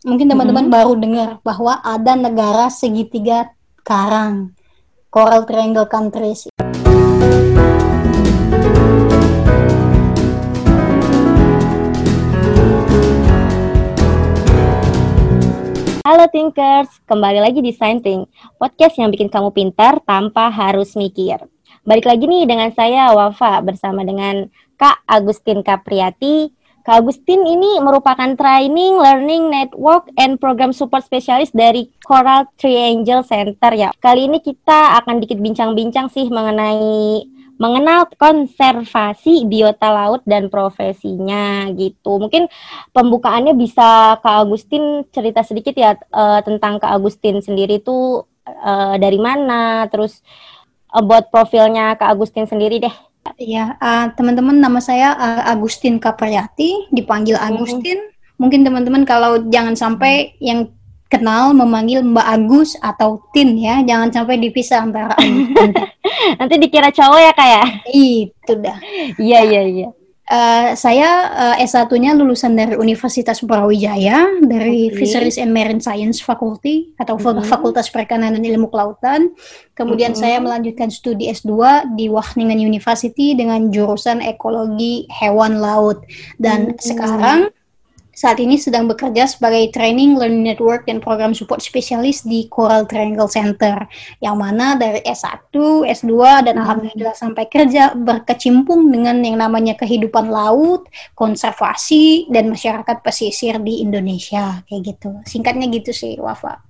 [0.00, 0.80] Mungkin teman-teman mm -hmm.
[0.80, 3.52] baru dengar bahwa ada negara segitiga
[3.84, 4.56] karang,
[5.12, 6.48] Coral Triangle Countries.
[16.00, 21.44] Halo Thinkers, kembali lagi di Think, podcast yang bikin kamu pintar tanpa harus mikir.
[21.84, 24.48] Balik lagi nih dengan saya Wafa bersama dengan
[24.80, 26.56] Kak Agustin Kapriati.
[26.80, 33.72] Kak Agustin ini merupakan training, learning, network, and program support specialist dari Coral Triangle Center
[33.76, 33.92] ya.
[34.00, 37.24] Kali ini kita akan dikit bincang-bincang sih mengenai
[37.60, 42.16] mengenal konservasi biota laut dan profesinya gitu.
[42.16, 42.48] Mungkin
[42.96, 49.20] pembukaannya bisa Kak Agustin cerita sedikit ya uh, tentang Kak Agustin sendiri itu uh, dari
[49.20, 50.24] mana, terus
[50.96, 53.09] uh, buat profilnya Kak Agustin sendiri deh.
[53.40, 57.46] Iya, uh, teman-teman nama saya uh, Agustin Kaprayati, dipanggil hmm.
[57.46, 57.98] Agustin.
[58.00, 58.12] Hmm.
[58.40, 60.72] Mungkin teman-teman kalau jangan sampai yang
[61.10, 65.12] kenal memanggil Mbak Agus atau Tin ya, jangan sampai dipisah antara
[66.38, 67.64] Nanti dikira cowok ya kak ya?
[67.90, 68.78] Itu dah.
[69.18, 69.88] Iya iya iya.
[70.30, 75.02] Uh, saya uh, S1-nya lulusan dari Universitas Brawijaya dari okay.
[75.02, 77.50] Fisheries and Marine Science Faculty atau mm -hmm.
[77.50, 79.34] Fakultas Perikanan dan Ilmu Kelautan.
[79.74, 80.30] Kemudian mm -hmm.
[80.30, 81.50] saya melanjutkan studi S2
[81.98, 86.06] di Wageningen University dengan jurusan Ekologi Hewan Laut
[86.38, 86.86] dan mm -hmm.
[86.86, 87.40] sekarang
[88.20, 93.32] saat ini sedang bekerja sebagai Training Learning Network dan Program Support Spesialis di Coral Triangle
[93.32, 93.88] Center,
[94.20, 95.48] yang mana dari S1,
[95.88, 100.84] S2, dan alhamdulillah sampai kerja berkecimpung dengan yang namanya kehidupan laut,
[101.16, 105.16] konservasi, dan masyarakat pesisir di Indonesia, kayak gitu.
[105.24, 106.69] Singkatnya gitu sih, Wafa.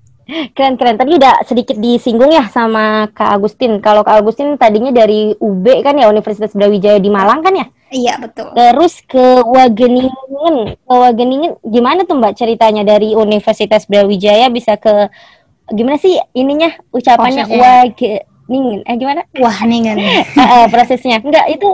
[0.54, 0.96] Keren keren.
[0.96, 3.82] Tadi udah sedikit disinggung ya sama Kak Agustin.
[3.82, 7.66] Kalau Kak Agustin tadinya dari UB kan ya Universitas Brawijaya di Malang kan ya?
[7.90, 8.54] Iya betul.
[8.54, 15.10] Terus ke Wageningen, ke Wageningen gimana tuh Mbak ceritanya dari Universitas Brawijaya bisa ke
[15.70, 18.86] gimana sih ininya ucapannya Wageningen?
[18.86, 19.26] Eh gimana?
[19.34, 19.98] Wahningen.
[19.98, 21.66] uh, uh, prosesnya enggak itu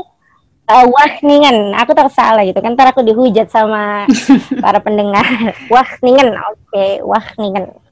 [0.73, 1.77] uh, Wahningen.
[1.85, 2.73] Aku tak salah gitu kan.
[2.73, 4.09] Ntar aku dihujat sama
[4.65, 5.25] para pendengar.
[5.69, 6.33] Wahningen.
[6.33, 6.93] Oke, okay.
[7.05, 7.86] Wahningen.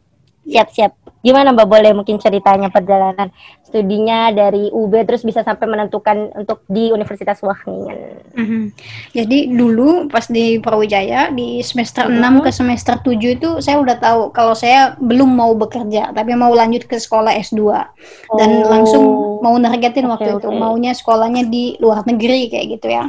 [0.45, 0.93] Siap siap.
[1.25, 3.33] Gimana Mbak boleh mungkin ceritanya perjalanan
[3.65, 8.23] studinya dari UB terus bisa sampai menentukan untuk di Universitas Wageningen.
[8.37, 8.63] Mm-hmm.
[9.17, 12.45] Jadi dulu pas di Prawijaya di semester mm-hmm.
[12.45, 16.53] 6 ke semester 7 itu saya udah tahu kalau saya belum mau bekerja tapi mau
[16.53, 17.73] lanjut ke sekolah S2
[18.37, 18.69] dan oh.
[18.69, 19.05] langsung
[19.41, 20.41] mau nargetin okay, waktu okay.
[20.45, 23.09] itu maunya sekolahnya di luar negeri kayak gitu ya.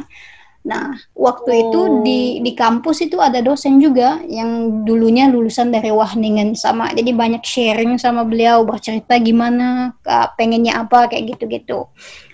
[0.66, 1.62] Nah, waktu oh.
[1.62, 6.90] itu di di kampus itu ada dosen juga yang dulunya lulusan dari Wageningen sama.
[6.90, 9.94] Jadi banyak sharing sama beliau bercerita gimana
[10.34, 11.86] pengennya apa kayak gitu-gitu.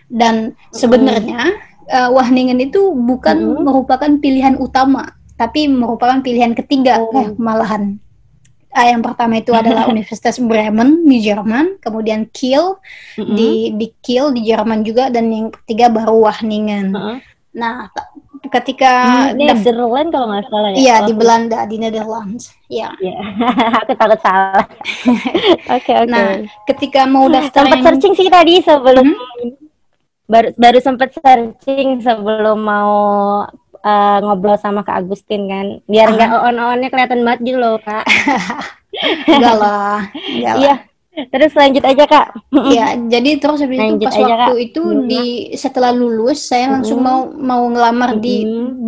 [0.09, 1.93] Dan sebenarnya mm.
[1.93, 3.69] uh, Wageningen itu bukan mm.
[3.69, 7.13] merupakan pilihan utama, tapi merupakan pilihan ketiga oh.
[7.13, 8.01] eh, malahan.
[8.73, 13.37] Uh, yang pertama itu adalah Universitas Bremen di Jerman, kemudian Kiel mm -hmm.
[13.37, 16.97] di di Kiel di Jerman juga dan yang ketiga baru Wageningen.
[16.97, 17.19] Uh -huh.
[17.53, 17.93] Nah,
[18.51, 18.93] ketika
[19.39, 20.77] di Netherlands kalau nggak salah ya.
[20.79, 21.07] Iya, oh.
[21.07, 22.45] di Belanda, di Netherlands.
[22.67, 22.91] Iya.
[22.99, 23.23] Yeah.
[23.87, 24.67] Aku takut salah.
[25.79, 26.11] Oke, oke.
[26.11, 29.51] Nah, ketika mau daftar sempat searching sih tadi sebelum hmm?
[30.27, 32.95] baru baru sempat searching sebelum mau
[33.83, 35.67] uh, ngobrol sama Kak Agustin kan.
[35.87, 36.49] Biar nggak uh -huh.
[36.51, 38.05] on-onnya kelihatan banget gitu loh, Kak.
[39.31, 40.01] enggak lah.
[40.29, 40.92] Iya.
[41.13, 42.27] Terus lanjut aja kak.
[42.73, 44.67] Ya, jadi terus habis itu pas aja, waktu kak.
[44.73, 45.05] itu hmm.
[45.05, 45.25] di
[45.61, 47.09] setelah lulus saya langsung hmm.
[47.09, 48.23] mau mau ngelamar hmm.
[48.25, 48.37] di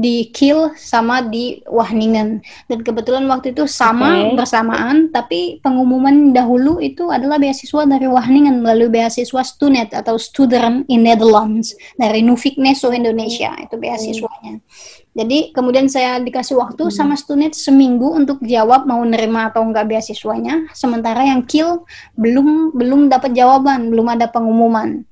[0.01, 2.41] di Kiel sama di Wageningen
[2.73, 4.41] dan kebetulan waktu itu sama okay.
[4.41, 11.05] bersamaan tapi pengumuman dahulu itu adalah beasiswa dari Wageningen melalui beasiswa Stunet atau Student in
[11.05, 14.65] Netherlands dari Nufik Neso Indonesia itu beasiswanya.
[14.65, 15.04] Hmm.
[15.15, 16.95] Jadi kemudian saya dikasih waktu hmm.
[16.95, 20.67] sama Stunet seminggu untuk jawab mau nerima atau enggak beasiswanya.
[20.75, 21.87] Sementara yang Kill
[22.19, 25.07] belum belum dapat jawaban, belum ada pengumuman.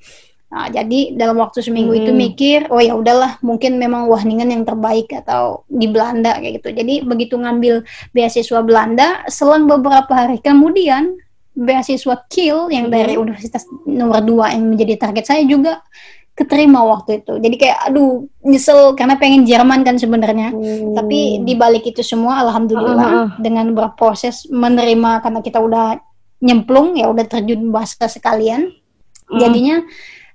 [0.52, 2.00] Nah, jadi dalam waktu seminggu hmm.
[2.04, 6.76] itu mikir, oh ya udahlah, mungkin memang Wahningen yang terbaik atau di Belanda kayak gitu.
[6.76, 7.80] Jadi begitu ngambil
[8.12, 11.16] beasiswa Belanda, selang beberapa hari kemudian
[11.56, 12.96] beasiswa Kiel yang hmm.
[12.96, 15.80] dari universitas nomor dua yang menjadi target saya juga
[16.32, 17.36] keterima waktu itu.
[17.36, 20.52] Jadi kayak aduh nyesel karena pengen Jerman kan sebenarnya.
[20.52, 20.96] Hmm.
[20.96, 23.30] Tapi di balik itu semua alhamdulillah uh, uh.
[23.36, 26.00] dengan berproses menerima karena kita udah
[26.42, 28.72] nyemplung ya udah terjun bahasa sekalian.
[29.28, 29.38] Hmm.
[29.38, 29.84] Jadinya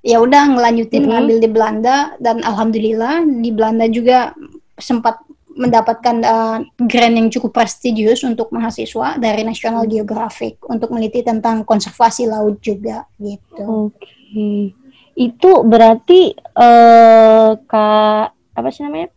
[0.05, 1.09] ya udah ngelanjutin hmm.
[1.09, 4.38] ngambil di Belanda dan alhamdulillah di Belanda juga
[4.77, 5.17] sempat
[5.57, 12.29] mendapatkan uh, grant yang cukup prestigius untuk mahasiswa dari National Geographic untuk meneliti tentang konservasi
[12.29, 13.89] laut juga gitu.
[13.89, 13.97] Oke.
[13.97, 14.87] Okay
[15.17, 19.09] itu berarti uh, kak apa sih namanya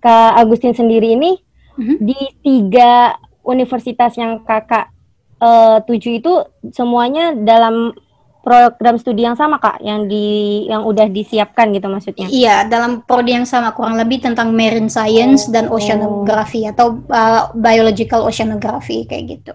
[0.00, 1.36] kak Agustin sendiri ini
[1.76, 1.96] mm-hmm.
[2.00, 4.88] di tiga universitas yang kakak
[5.44, 6.32] uh, tuju itu
[6.72, 7.92] semuanya dalam
[8.42, 13.38] program studi yang sama kak yang di yang udah disiapkan gitu maksudnya iya dalam prodi
[13.38, 15.52] yang sama kurang lebih tentang marine science oh.
[15.54, 19.52] dan oceanography atau uh, biological oceanography kayak gitu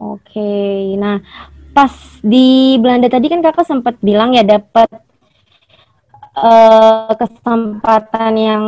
[0.00, 0.96] oke okay.
[0.96, 1.20] nah
[1.76, 1.92] pas
[2.24, 4.88] di Belanda tadi kan kakak sempat bilang ya dapat
[6.36, 8.64] uh, kesempatan yang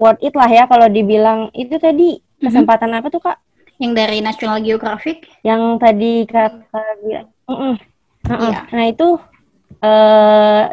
[0.00, 2.48] worth it lah ya kalau dibilang itu tadi mhm.
[2.48, 3.08] kesempatan mm -hmm.
[3.08, 3.38] apa tuh kak
[3.78, 7.74] yang dari National Geographic yang tadi kakak bilang mm -mm
[8.28, 8.60] Iya.
[8.68, 9.08] Nah itu
[9.80, 10.64] uh,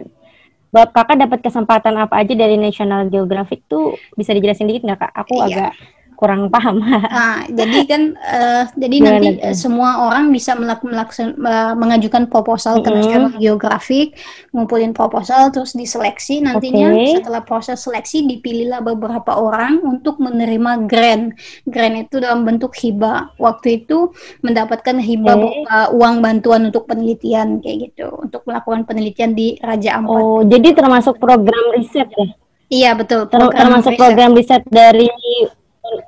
[0.75, 5.11] Bapak kakak dapat kesempatan apa aja dari National Geographic tuh bisa dijelasin dikit nggak kak?
[5.23, 5.71] Aku iya.
[5.71, 5.71] agak
[6.15, 6.79] kurang paham.
[7.15, 9.56] Nah, jadi kan uh, jadi Gimana nanti itu?
[9.56, 11.38] semua orang bisa melakukan
[11.79, 12.85] mengajukan proposal mm -hmm.
[12.91, 14.07] ke National Geographic,
[14.51, 17.19] ngumpulin proposal terus diseleksi nantinya okay.
[17.19, 21.35] setelah proses seleksi dipilihlah beberapa orang untuk menerima grant.
[21.67, 23.35] Grant itu dalam bentuk hibah.
[23.39, 24.11] Waktu itu
[24.44, 25.44] mendapatkan hibah okay.
[25.44, 30.19] berupa uang bantuan untuk penelitian kayak gitu, untuk melakukan penelitian di Raja Ampat.
[30.19, 32.27] Oh, jadi termasuk program riset ya?
[32.65, 33.29] Iya betul.
[33.29, 34.01] Program termasuk riset.
[34.01, 35.07] program riset dari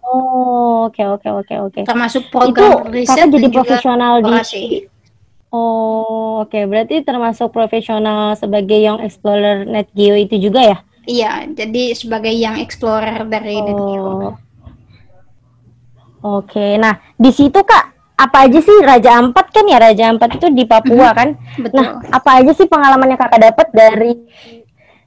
[0.07, 1.79] Oh, oke oke oke oke.
[1.85, 4.31] Termasuk program itu riset jadi profesional di
[5.47, 6.51] Oh, oke.
[6.51, 6.63] Okay.
[6.67, 10.77] Berarti termasuk profesional sebagai Young Explorer Net Geo itu juga ya?
[11.07, 13.63] Iya, jadi sebagai Young Explorer dari oh.
[13.63, 14.07] Net Geo.
[14.11, 14.35] Oke.
[16.51, 16.71] Okay.
[16.75, 17.85] Nah, di situ Kak,
[18.17, 21.17] apa aja sih Raja Ampat kan ya Raja Ampat itu di Papua mm-hmm.
[21.17, 21.29] kan?
[21.63, 21.79] Betul.
[21.79, 24.11] Nah, apa aja sih pengalaman yang Kakak dapat dari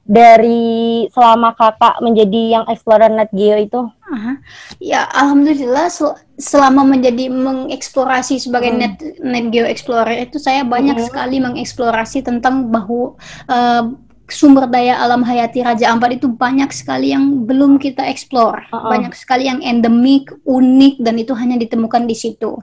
[0.01, 3.81] dari selama kakak menjadi yang explorer net geo itu?
[4.11, 4.35] Uh,
[4.81, 8.79] ya alhamdulillah sel selama menjadi mengeksplorasi sebagai hmm.
[8.81, 11.05] net net geo explorer itu saya banyak hmm.
[11.05, 13.13] sekali mengeksplorasi tentang bahwa
[13.45, 13.93] uh,
[14.31, 18.63] sumber daya alam hayati Raja Ampat itu banyak sekali yang belum kita explore.
[18.71, 18.89] Uh -uh.
[18.89, 22.57] Banyak sekali yang endemik, unik dan itu hanya ditemukan di situ.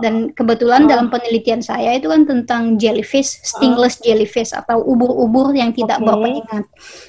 [0.00, 0.88] Dan kebetulan uh.
[0.88, 4.08] dalam penelitian saya itu kan tentang jellyfish, stingless uh.
[4.08, 6.06] jellyfish atau ubur-ubur yang tidak okay.
[6.06, 6.64] berpenyengat.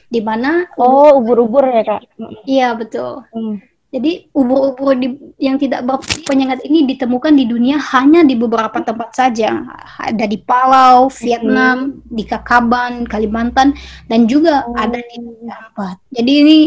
[0.10, 2.02] Di mana Oh, ubur-ubur ya, Kak.
[2.50, 3.24] Iya, betul.
[3.30, 3.69] Hmm.
[3.90, 4.94] Jadi ubur-ubur
[5.42, 9.66] yang tidak berpenyengat ini ditemukan di dunia hanya di beberapa tempat saja.
[9.98, 12.06] Ada di Palau, Vietnam, hmm.
[12.06, 13.74] di Kakaban, Kalimantan,
[14.06, 14.78] dan juga oh.
[14.78, 15.18] ada di
[15.50, 15.98] Ampat.
[16.14, 16.58] Jadi ini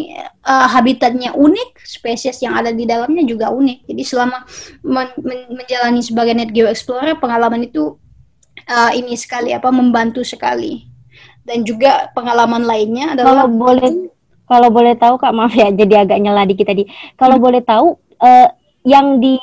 [0.42, 3.86] uh, habitatnya unik, spesies yang ada di dalamnya juga unik.
[3.86, 4.42] Jadi selama
[4.82, 8.02] men men menjalani sebagai net geo explorer, pengalaman itu
[8.66, 10.90] uh, ini sekali apa membantu sekali.
[11.46, 14.10] Dan juga pengalaman lainnya adalah kalau boleh
[14.52, 16.84] kalau boleh tahu Kak, maaf ya jadi agak nyela dikit tadi.
[17.16, 17.44] Kalau hmm.
[17.48, 18.48] boleh tahu uh,
[18.84, 19.40] yang di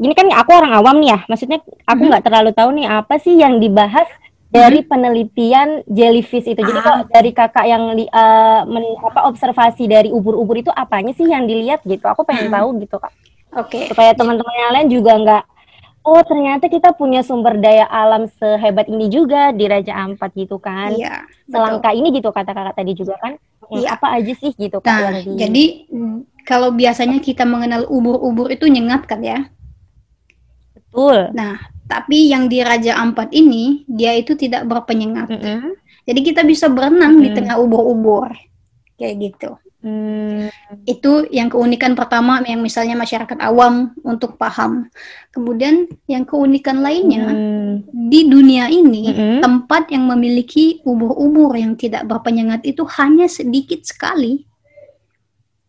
[0.00, 1.18] ini kan aku orang awam nih ya.
[1.28, 2.08] Maksudnya aku hmm.
[2.08, 2.28] nggak hmm.
[2.32, 4.08] terlalu tahu nih apa sih yang dibahas
[4.48, 4.88] dari hmm.
[4.88, 6.60] penelitian jellyfish itu.
[6.64, 7.04] Jadi ah.
[7.04, 11.84] dari kakak yang di, uh, men, apa observasi dari ubur-ubur itu apanya sih yang dilihat
[11.84, 12.08] gitu?
[12.08, 12.56] Aku pengen hmm.
[12.56, 13.12] tahu gitu kak.
[13.52, 13.68] Oke.
[13.68, 13.84] Okay.
[13.92, 15.42] Supaya teman-teman yang lain juga nggak
[16.08, 20.96] oh ternyata kita punya sumber daya alam sehebat ini juga di Raja Ampat gitu kan.
[20.96, 21.28] Iya.
[21.44, 23.36] Selangka ini gitu kata kakak tadi juga kan.
[23.68, 24.00] Iya.
[24.00, 25.12] Apa aja sih gitu kan?
[25.12, 25.36] Nah, di...
[25.36, 25.64] jadi
[26.48, 29.52] kalau biasanya kita mengenal ubur-ubur itu nyengat kan ya.
[30.72, 31.36] Betul.
[31.36, 35.28] Nah, tapi yang di Raja Ampat ini dia itu tidak berpenyengat.
[35.28, 35.72] Mm -hmm.
[36.08, 37.26] Jadi kita bisa berenang mm -hmm.
[37.28, 38.32] di tengah ubur-ubur.
[38.96, 39.50] Kayak gitu.
[39.78, 40.50] Hmm.
[40.82, 44.90] Itu yang keunikan pertama yang misalnya masyarakat awam untuk paham.
[45.30, 47.86] Kemudian yang keunikan lainnya hmm.
[48.10, 49.38] di dunia ini hmm.
[49.38, 54.42] tempat yang memiliki ubur-ubur yang tidak berpenyengat itu hanya sedikit sekali.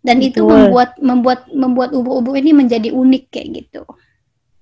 [0.01, 0.29] Dan Betul.
[0.31, 3.83] itu membuat membuat membuat ubur-ubur ini menjadi unik kayak gitu.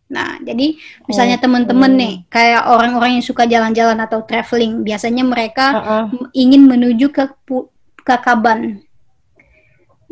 [0.08, 5.66] Nah, jadi misalnya oh, teman-teman nih, kayak orang-orang yang suka jalan-jalan atau traveling, biasanya mereka
[5.76, 6.06] uh -uh.
[6.32, 7.28] ingin menuju ke
[8.08, 8.87] ke Kaban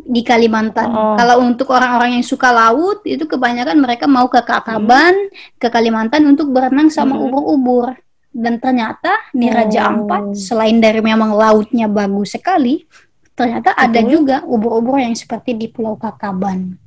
[0.06, 0.88] di Kalimantan.
[0.94, 1.14] Oh.
[1.18, 5.58] Kalau untuk orang-orang yang suka laut itu kebanyakan mereka mau ke Kakaban, hmm.
[5.58, 7.24] ke Kalimantan untuk berenang sama hmm.
[7.26, 7.92] ubur-ubur.
[7.92, 8.04] Hmm.
[8.36, 9.86] Dan ternyata di Raja oh.
[9.92, 12.86] Ampat selain dari memang lautnya bagus sekali,
[13.34, 13.82] ternyata hmm.
[13.82, 16.78] ada juga ubur-ubur yang seperti di Pulau Kakaban.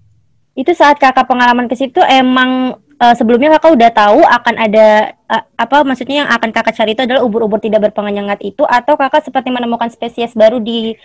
[0.56, 5.44] Itu saat kakak pengalaman ke situ emang uh, sebelumnya kakak udah tahu akan ada uh,
[5.56, 9.50] apa maksudnya yang akan kakak cari itu adalah ubur-ubur tidak berpenyengat itu atau kakak seperti
[9.50, 11.00] menemukan spesies baru di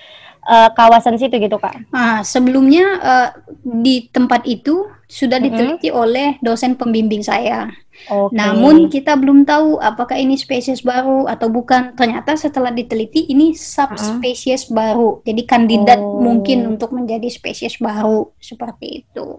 [0.46, 1.76] uh, kawasan situ gitu kak?
[1.90, 3.28] Nah, sebelumnya uh,
[3.64, 6.02] di tempat itu sudah diteliti mm -hmm.
[6.02, 7.68] oleh dosen pembimbing saya.
[8.04, 8.34] Okay.
[8.34, 11.94] Namun kita belum tahu apakah ini spesies baru atau bukan.
[11.94, 14.74] Ternyata setelah diteliti ini subspesies uh -huh.
[14.74, 15.08] baru.
[15.22, 16.18] Jadi kandidat oh.
[16.18, 19.38] mungkin untuk menjadi spesies baru seperti itu.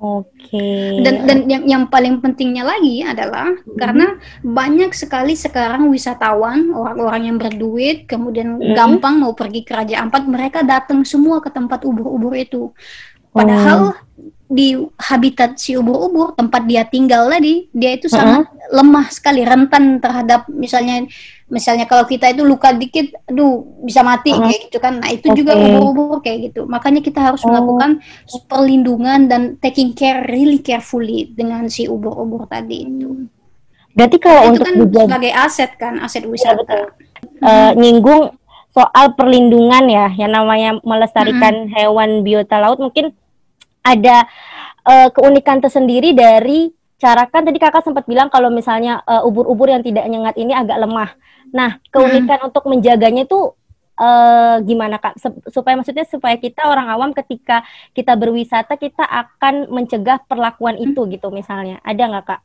[0.00, 0.32] Oke.
[0.56, 1.04] Okay.
[1.04, 3.76] Dan dan yang yang paling pentingnya lagi adalah hmm.
[3.76, 8.72] karena banyak sekali sekarang wisatawan, orang-orang yang berduit, kemudian hmm.
[8.72, 12.72] gampang mau pergi ke Raja Ampat, mereka datang semua ke tempat ubur-ubur itu.
[13.28, 13.96] Padahal oh.
[14.48, 18.82] di habitat si ubur-ubur tempat dia tinggal tadi dia itu sangat uh -huh.
[18.82, 21.06] lemah sekali rentan terhadap misalnya
[21.50, 25.02] misalnya kalau kita itu luka dikit aduh bisa mati kayak gitu kan.
[25.02, 25.36] Nah itu okay.
[25.36, 26.64] juga ubur-ubur kayak gitu.
[26.70, 27.50] Makanya kita harus oh.
[27.50, 28.00] melakukan
[28.46, 33.26] perlindungan dan taking care really carefully dengan si ubur-ubur tadi itu.
[33.92, 36.62] Berarti kalau itu untuk kan sebagai aset kan aset iya, wisata.
[36.62, 36.86] ya,
[37.42, 38.30] uh, nyinggung
[38.70, 41.74] soal perlindungan ya yang namanya melestarikan hmm.
[41.74, 42.78] hewan biota laut.
[42.78, 43.10] Mungkin
[43.82, 44.30] ada
[44.86, 49.80] uh, keunikan tersendiri dari cara kan tadi kakak sempat bilang kalau misalnya uh, ubur-ubur yang
[49.80, 51.16] tidak nyengat ini agak lemah.
[51.50, 52.48] Nah, keunikan hmm.
[52.52, 53.56] untuk menjaganya itu
[53.96, 55.16] uh, gimana kak?
[55.48, 57.64] supaya maksudnya supaya kita orang awam ketika
[57.96, 60.92] kita berwisata kita akan mencegah perlakuan hmm.
[60.92, 61.80] itu gitu misalnya.
[61.82, 62.40] Ada nggak kak?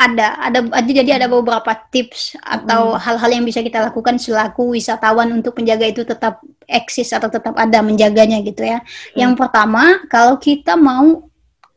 [0.00, 3.04] ada ada jadi ada beberapa tips atau hmm.
[3.04, 3.36] hal-hal hmm.
[3.36, 8.40] yang bisa kita lakukan selaku wisatawan untuk menjaga itu tetap eksis atau tetap ada menjaganya
[8.40, 8.80] gitu ya.
[8.80, 9.16] Hmm.
[9.28, 11.29] Yang pertama, kalau kita mau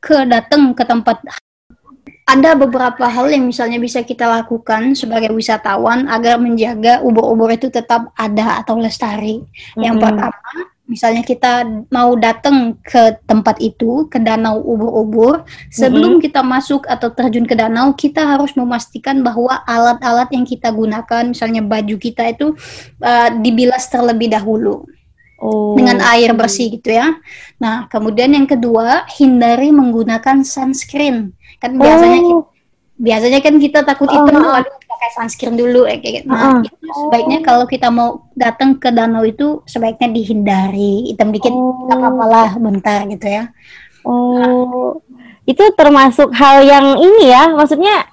[0.04, 1.24] ke datang ke tempat
[2.24, 8.16] ada beberapa hal yang misalnya bisa kita lakukan sebagai wisatawan agar menjaga ubur-ubur itu tetap
[8.16, 9.44] ada atau lestari.
[9.76, 9.84] Hmm.
[9.84, 10.52] Yang pertama,
[10.88, 16.26] misalnya kita mau datang ke tempat itu ke danau ubur-ubur sebelum mm-hmm.
[16.28, 21.64] kita masuk atau terjun ke danau kita harus memastikan bahwa alat-alat yang kita gunakan misalnya
[21.64, 22.52] baju kita itu
[23.00, 24.84] uh, dibilas terlebih dahulu
[25.44, 25.76] oh.
[25.76, 27.20] dengan air bersih gitu ya
[27.60, 32.48] nah kemudian yang kedua hindari menggunakan sunscreen kan biasanya oh.
[32.96, 34.16] biasanya kan kita takut oh.
[34.24, 34.64] hitam oh
[35.04, 36.28] pakai sunscreen dulu ya kayak gitu.
[36.32, 37.44] Nah, uh, itu sebaiknya oh.
[37.44, 38.10] kalau kita mau
[38.40, 41.12] datang ke danau itu sebaiknya dihindari.
[41.12, 41.92] Hitam dikit oh.
[41.92, 43.52] apalah bentar gitu ya.
[44.08, 44.40] Oh.
[44.40, 44.56] Nah.
[45.44, 48.08] Itu termasuk hal yang ini ya, maksudnya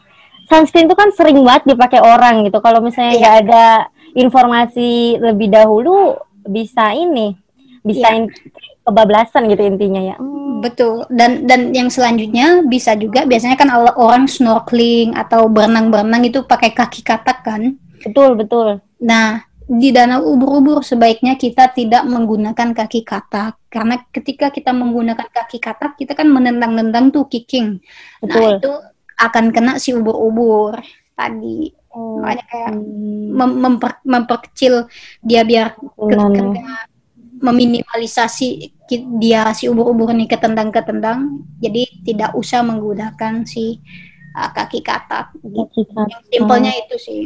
[0.50, 2.58] sunscreen itu kan sering banget dipakai orang gitu.
[2.58, 3.20] Kalau misalnya iya.
[3.22, 3.42] nggak iya.
[3.46, 3.66] ada
[4.18, 7.36] informasi lebih dahulu bisa ini
[7.80, 8.28] bisa iya
[8.90, 10.16] kebablasan gitu intinya ya.
[10.18, 10.60] Hmm.
[10.60, 11.06] Betul.
[11.08, 17.06] Dan dan yang selanjutnya bisa juga biasanya kan orang snorkeling atau berenang-berenang itu pakai kaki
[17.06, 17.76] katak kan?
[18.02, 18.80] Betul, betul.
[19.00, 25.62] Nah, di danau ubur-ubur sebaiknya kita tidak menggunakan kaki katak karena ketika kita menggunakan kaki
[25.62, 27.80] katak kita kan menendang-nendang tuh kicking.
[28.20, 28.40] Nah, betul.
[28.40, 28.72] Nah, itu
[29.20, 30.80] akan kena si ubur-ubur
[31.16, 31.79] tadi.
[31.90, 32.22] Oh.
[32.22, 32.70] Makanya kayak
[33.34, 34.86] mem memper memperkecil
[35.26, 35.74] dia biar
[37.40, 38.48] meminimalisasi
[39.18, 43.80] dia si ubur-ubur ini ketendang-ketendang jadi tidak usah menggunakan si
[44.36, 45.86] uh, kaki katak gitu.
[45.94, 47.22] yang simpelnya itu sih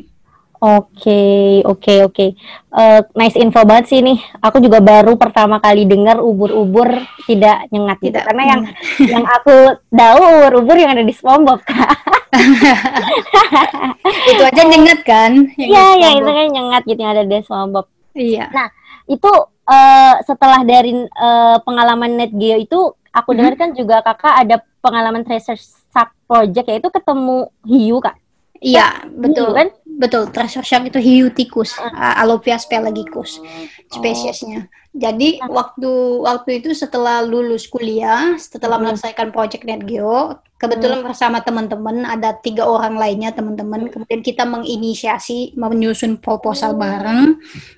[0.64, 2.14] Oke, okay, oke, okay, oke.
[2.16, 2.30] Okay.
[2.72, 4.16] Uh, nice info banget sih nih.
[4.40, 6.88] Aku juga baru pertama kali dengar ubur-ubur
[7.28, 8.16] tidak nyengat gitu.
[8.16, 8.60] Karena yang
[9.04, 11.60] yang aku tahu ubur-ubur yang ada di SpongeBob,
[14.30, 15.32] itu aja nyengat kan?
[15.54, 17.86] Iya, yang itu kan nyengat gitu yang ada di SpongeBob.
[18.14, 18.46] Iya.
[18.50, 18.68] Nah,
[19.10, 19.32] itu
[19.68, 22.80] uh, setelah dari uh, pengalaman Net Geo itu
[23.14, 23.38] aku hmm.
[23.38, 25.58] dengar kan juga kakak ada pengalaman treasure
[25.94, 28.16] shark project yaitu ketemu hiu kak.
[28.64, 29.68] Iya betul kan?
[29.94, 31.86] Betul treasure shark itu hiu tikus uh.
[31.86, 33.38] uh, Alopias pelagicus
[33.86, 34.66] spesiesnya.
[34.66, 34.82] Oh.
[34.94, 35.50] Jadi nah.
[35.50, 35.90] waktu
[36.22, 38.94] waktu itu setelah lulus kuliah, setelah hmm.
[38.94, 41.10] menyelesaikan project Net Geo, kebetulan hmm.
[41.10, 43.90] bersama teman-teman ada tiga orang lainnya teman-teman.
[43.90, 46.80] Kemudian kita menginisiasi menyusun proposal hmm.
[46.80, 47.22] bareng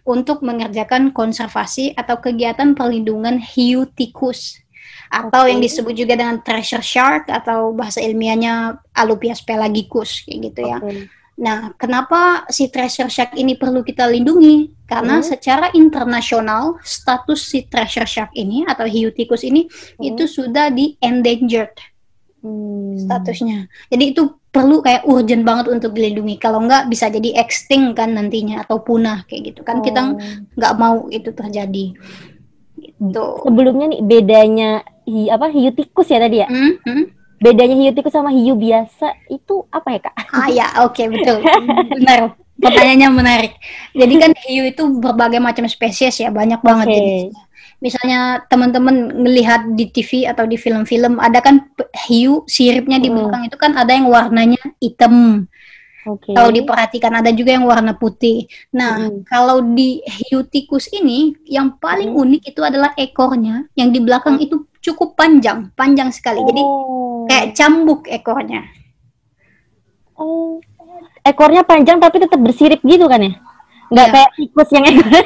[0.04, 4.60] untuk mengerjakan konservasi atau kegiatan perlindungan hiu tikus
[5.08, 5.54] atau okay.
[5.54, 10.78] yang disebut juga dengan treasure shark atau bahasa ilmiahnya Alopias pelagicus kayak gitu ya.
[11.36, 14.72] Nah, kenapa si treasure shark ini perlu kita lindungi?
[14.88, 15.26] Karena hmm.
[15.26, 20.08] secara internasional status si treasure shark ini atau hiu tikus ini hmm.
[20.14, 21.76] itu sudah di endangered
[22.40, 23.04] hmm.
[23.04, 23.68] statusnya.
[23.92, 26.40] Jadi itu perlu kayak urgent banget untuk dilindungi.
[26.40, 29.80] Kalau enggak bisa jadi extinct kan nantinya atau punah kayak gitu kan.
[29.80, 29.84] Oh.
[29.84, 30.02] Kita
[30.56, 31.92] nggak mau itu terjadi.
[32.96, 33.24] Gitu.
[33.44, 34.70] Sebelumnya nih bedanya
[35.04, 36.48] hi, apa hiu tikus ya tadi ya?
[36.48, 36.80] Hmm?
[36.80, 37.04] Hmm?
[37.36, 40.14] Bedanya hiu tikus sama hiu biasa itu apa ya kak?
[40.32, 41.40] Ah ya oke okay, betul
[41.96, 43.52] benar pertanyaannya menarik.
[43.92, 46.96] Jadi kan hiu itu berbagai macam spesies ya banyak banget okay.
[46.96, 47.42] jenisnya.
[47.76, 51.68] Misalnya teman-teman melihat di TV atau di film-film ada kan
[52.08, 53.16] hiu siripnya di hmm.
[53.20, 53.48] belakang hmm.
[53.52, 55.44] itu kan ada yang warnanya hitam.
[56.06, 56.38] Okay.
[56.38, 58.46] Kalau diperhatikan ada juga yang warna putih.
[58.72, 59.26] Nah, hmm.
[59.26, 62.22] kalau di hiu tikus ini yang paling hmm.
[62.22, 64.46] unik itu adalah ekornya yang di belakang hmm.
[64.46, 66.38] itu cukup panjang, panjang sekali.
[66.38, 66.46] Oh.
[66.46, 66.62] Jadi
[67.26, 68.62] kayak cambuk ekornya.
[70.16, 70.62] Oh,
[71.26, 73.32] ekornya panjang tapi tetap bersirip gitu kan ya?
[73.90, 74.12] Nggak ya.
[74.14, 75.22] kayak tikus yang ekor.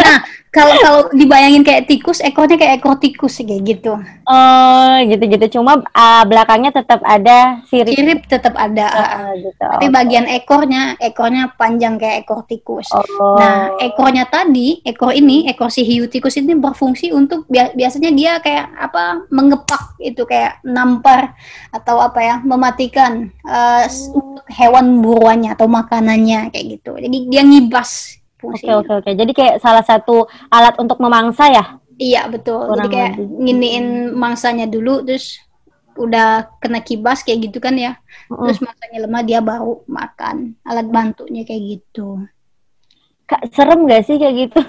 [0.00, 0.18] nah,
[0.56, 3.92] kalau kalau dibayangin kayak tikus, ekornya kayak ekor tikus kayak gitu.
[4.24, 5.60] Oh, gitu-gitu.
[5.60, 7.92] Cuma uh, belakangnya tetap ada sirip.
[7.92, 8.88] Sirip tetap ada.
[8.88, 9.60] Uh, gitu.
[9.60, 9.92] Tapi okay.
[9.92, 12.88] bagian ekornya, ekornya panjang kayak ekor tikus.
[12.96, 13.36] Oh.
[13.36, 18.72] Nah, ekornya tadi, ekor ini, ekor si hiu tikus ini berfungsi untuk biasanya dia kayak
[18.80, 19.28] apa?
[19.28, 21.36] mengepak itu kayak nampar
[21.68, 22.34] atau apa ya?
[22.40, 23.84] mematikan uh,
[24.16, 24.40] oh.
[24.48, 26.96] hewan buruannya atau makanannya kayak gitu.
[26.96, 29.10] Jadi dia ngibas Oke oke oke.
[29.16, 31.64] Jadi kayak salah satu alat untuk memangsa ya?
[31.96, 32.68] Iya betul.
[32.68, 35.40] Kurang Jadi kayak nginiin mangsanya dulu, terus
[35.96, 37.96] udah kena kibas kayak gitu kan ya.
[38.28, 38.44] Uh -uh.
[38.48, 40.60] Terus mangsanya lemah dia baru makan.
[40.68, 42.20] Alat bantunya kayak gitu.
[43.26, 44.60] Kak, serem gak sih kayak gitu?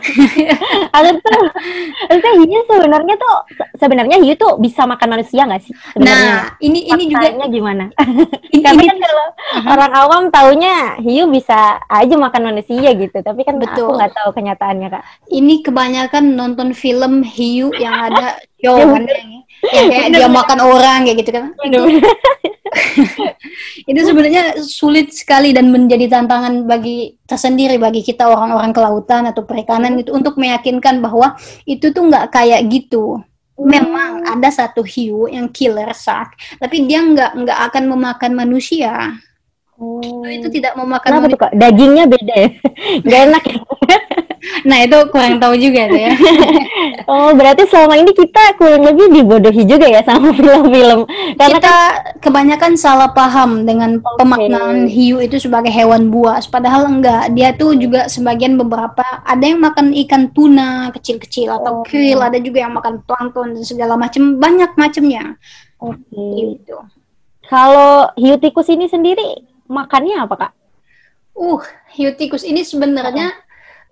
[0.97, 3.35] Aku tuh, hiu sebenarnya tuh
[3.77, 5.77] sebenarnya hiu tuh bisa makan manusia gak sih?
[5.93, 6.25] Sebenarnya?
[6.25, 7.85] Nah, ini ini juga gimana?
[8.57, 9.73] ini, Karena kan kalau uh-huh.
[9.77, 13.93] orang awam taunya hiu bisa aja makan manusia gitu, tapi kan Betul.
[13.93, 15.03] aku nggak tahu kenyataannya kak.
[15.29, 19.05] Ini kebanyakan nonton film hiu yang ada show kan
[19.73, 21.45] yang kayak dia makan orang kayak gitu kan.
[23.89, 29.97] itu sebenarnya sulit sekali dan menjadi tantangan bagi tersendiri bagi kita orang-orang kelautan atau perikanan
[29.97, 33.23] itu untuk meyakinkan bahwa itu tuh nggak kayak gitu
[33.57, 34.33] memang hmm.
[34.37, 39.17] ada satu hiu yang killer shark tapi dia nggak nggak akan memakan manusia
[39.77, 40.25] Oh.
[40.25, 41.51] Itu, tidak memakan Kenapa tuh, Kak?
[41.53, 42.49] Dagingnya beda ya?
[43.05, 43.57] Gak enak ya?
[44.65, 46.13] nah, itu kurang tahu juga tuh ya.
[47.11, 51.05] oh, berarti selama ini kita kurang lebih dibodohi juga ya sama film-film.
[51.37, 51.93] Karena kita kan...
[52.25, 54.17] kebanyakan salah paham dengan okay.
[54.17, 56.49] pemaknaan hiu itu sebagai hewan buas.
[56.49, 57.37] Padahal enggak.
[57.37, 61.83] Dia tuh juga sebagian beberapa, ada yang makan ikan tuna kecil-kecil atau oh.
[61.85, 64.41] krill, ada juga yang makan plankton dan segala macam.
[64.41, 65.37] Banyak macamnya.
[65.77, 66.01] Oke.
[66.09, 66.57] Okay.
[66.57, 66.77] Gitu.
[67.47, 70.51] Kalau hiu tikus ini sendiri makannya apa kak?
[71.37, 71.61] Uh,
[71.93, 73.29] hiu tikus ini sebenarnya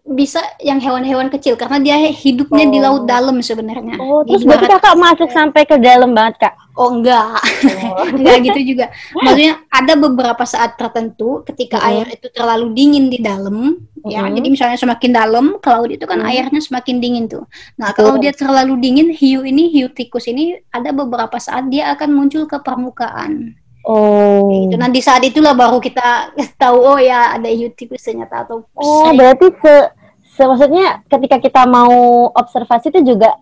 [0.05, 2.71] bisa yang hewan-hewan kecil karena dia hidupnya oh.
[2.71, 3.97] di laut dalam sebenarnya.
[3.97, 6.53] Oh, terus berarti kakak masuk sampai ke dalam banget kak?
[6.77, 7.41] Oh enggak,
[7.89, 8.05] oh.
[8.21, 8.93] enggak gitu juga.
[9.17, 14.29] Maksudnya ada beberapa saat tertentu ketika mm air itu terlalu dingin di dalam, mm ya.
[14.29, 17.49] Jadi misalnya semakin dalam ke laut itu kan mm airnya semakin dingin tuh.
[17.81, 22.13] Nah kalau dia terlalu dingin, hiu ini, hiu tikus ini ada beberapa saat dia akan
[22.13, 23.57] muncul ke permukaan.
[23.85, 24.49] Oh.
[24.65, 27.45] Itu nanti saat itulah baru kita tahu oh ya ada
[27.77, 29.73] tikus ternyata atau Oh, berarti se,
[30.35, 33.37] se maksudnya ketika kita mau observasi itu juga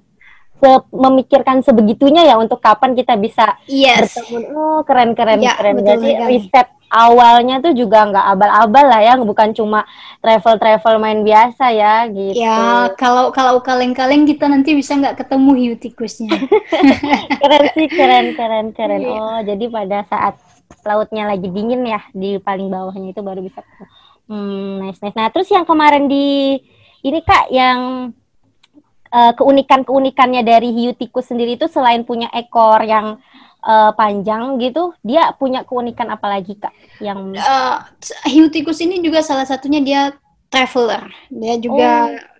[0.63, 4.15] se memikirkan sebegitunya ya untuk kapan kita bisa yes.
[4.15, 4.55] bertemu.
[4.55, 5.83] Oh, keren keren ya, keren.
[5.83, 9.83] Jadi riset awalnya tuh juga nggak abal-abal lah ya, bukan cuma
[10.23, 12.39] travel-travel main biasa ya gitu.
[12.39, 16.31] Ya, kalau kalau kaleng-kaleng kita nanti bisa nggak ketemu hiu tikusnya.
[17.43, 19.01] keren sih, keren, keren, keren.
[19.03, 19.19] Yeah.
[19.19, 20.39] Oh, jadi pada saat
[20.87, 23.59] lautnya lagi dingin ya di paling bawahnya itu baru bisa.
[24.31, 25.17] Hmm, nice, nice.
[25.19, 26.55] Nah, terus yang kemarin di
[27.03, 28.07] ini Kak yang
[29.13, 33.21] uh, keunikan-keunikannya dari hiu tikus sendiri itu selain punya ekor yang
[33.61, 36.73] uh, panjang gitu, dia punya keunikan apa lagi kak?
[36.97, 37.85] Yang uh,
[38.25, 40.01] hiu tikus ini juga salah satunya dia
[40.49, 42.32] traveler, dia juga oh.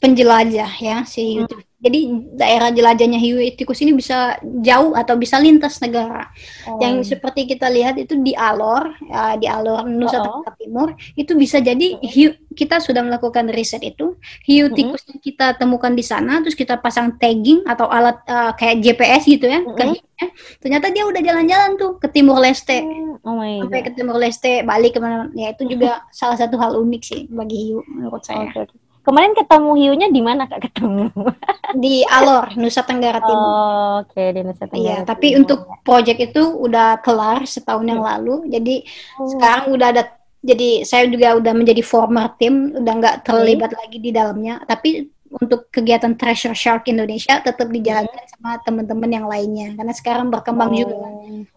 [0.00, 1.74] Penjelajah ya si hiu hmm.
[1.84, 2.00] Jadi
[2.40, 6.32] daerah jelajahnya hiu tikus ini bisa jauh atau bisa lintas negara.
[6.64, 6.80] Oh.
[6.80, 10.40] Yang seperti kita lihat itu di Alor, ya, di Alor Nusa oh.
[10.40, 14.16] Tenggara Timur, itu bisa jadi hiu kita sudah melakukan riset itu
[14.48, 14.78] hiu mm-hmm.
[14.80, 19.28] tikus yang kita temukan di sana, terus kita pasang tagging atau alat uh, kayak GPS
[19.28, 19.76] gitu ya, mm-hmm.
[19.76, 20.26] ke hiunya.
[20.64, 24.96] Ternyata dia udah jalan-jalan tuh ke Timur Leste, mm, oh sampai ke Timur Leste, balik
[24.96, 25.28] ke mana?
[25.36, 28.48] Ya itu juga salah satu hal unik sih bagi hiu menurut saya.
[28.48, 28.72] Okay.
[29.04, 31.12] Kemarin ketemu hiunya di mana kak ketemu?
[31.84, 33.50] di Alor, Nusa Tenggara Timur.
[33.52, 34.80] Oh, Oke okay, di Nusa Tenggara.
[34.80, 38.08] Iya, tapi untuk proyek itu udah kelar setahun yang iya.
[38.16, 38.48] lalu.
[38.48, 38.76] Jadi
[39.20, 39.28] oh.
[39.28, 40.04] sekarang udah ada.
[40.44, 43.80] Jadi saya juga udah menjadi former tim, udah nggak terlibat okay.
[43.80, 44.60] lagi di dalamnya.
[44.64, 48.32] Tapi untuk kegiatan Treasure Shark Indonesia tetap dijalankan hmm.
[48.38, 50.76] sama teman-teman yang lainnya karena sekarang berkembang oh.
[50.78, 50.96] juga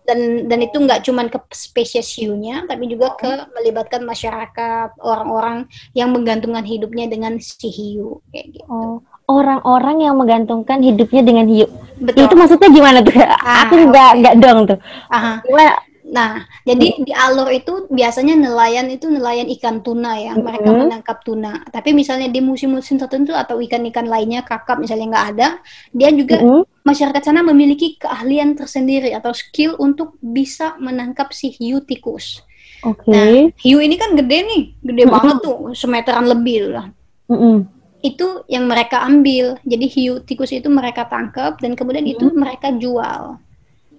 [0.08, 3.50] dan dan itu nggak cuma ke spesies hiunya tapi juga ke oh.
[3.54, 8.66] melibatkan masyarakat orang-orang yang menggantungkan hidupnya dengan si hiu kayak gitu.
[8.70, 11.68] Oh orang-orang yang menggantungkan hidupnya dengan hiu.
[12.00, 12.32] Betul.
[12.32, 13.14] Itu maksudnya gimana tuh?
[13.20, 14.20] Ah, Aku nggak okay.
[14.24, 14.80] nggak dong tuh.
[15.12, 15.44] Aha.
[15.44, 15.74] Gimana?
[16.08, 20.84] Nah, jadi di alur itu biasanya nelayan itu nelayan ikan tuna ya, mereka mm -hmm.
[20.88, 21.68] menangkap tuna.
[21.68, 25.50] Tapi misalnya di musim-musim tertentu atau ikan-ikan lainnya kakap misalnya nggak ada,
[25.92, 26.64] dia juga mm -hmm.
[26.88, 32.40] masyarakat sana memiliki keahlian tersendiri atau skill untuk bisa menangkap si hiu tikus.
[32.88, 33.04] Oke.
[33.04, 33.12] Okay.
[33.12, 35.16] Nah, hiu ini kan gede nih, gede mm -hmm.
[35.20, 36.88] banget tuh, semeteran lebih lah.
[37.28, 37.56] Mm -hmm.
[38.00, 39.60] Itu yang mereka ambil.
[39.68, 42.24] Jadi hiu tikus itu mereka tangkap dan kemudian mm -hmm.
[42.24, 43.44] itu mereka jual.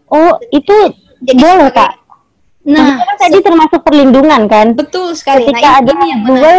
[0.09, 0.77] Oh, itu
[1.23, 1.93] jadi boleh kak
[2.69, 6.57] nah kan tadi termasuk perlindungan kan betul sekali ketika nah, ada yang jual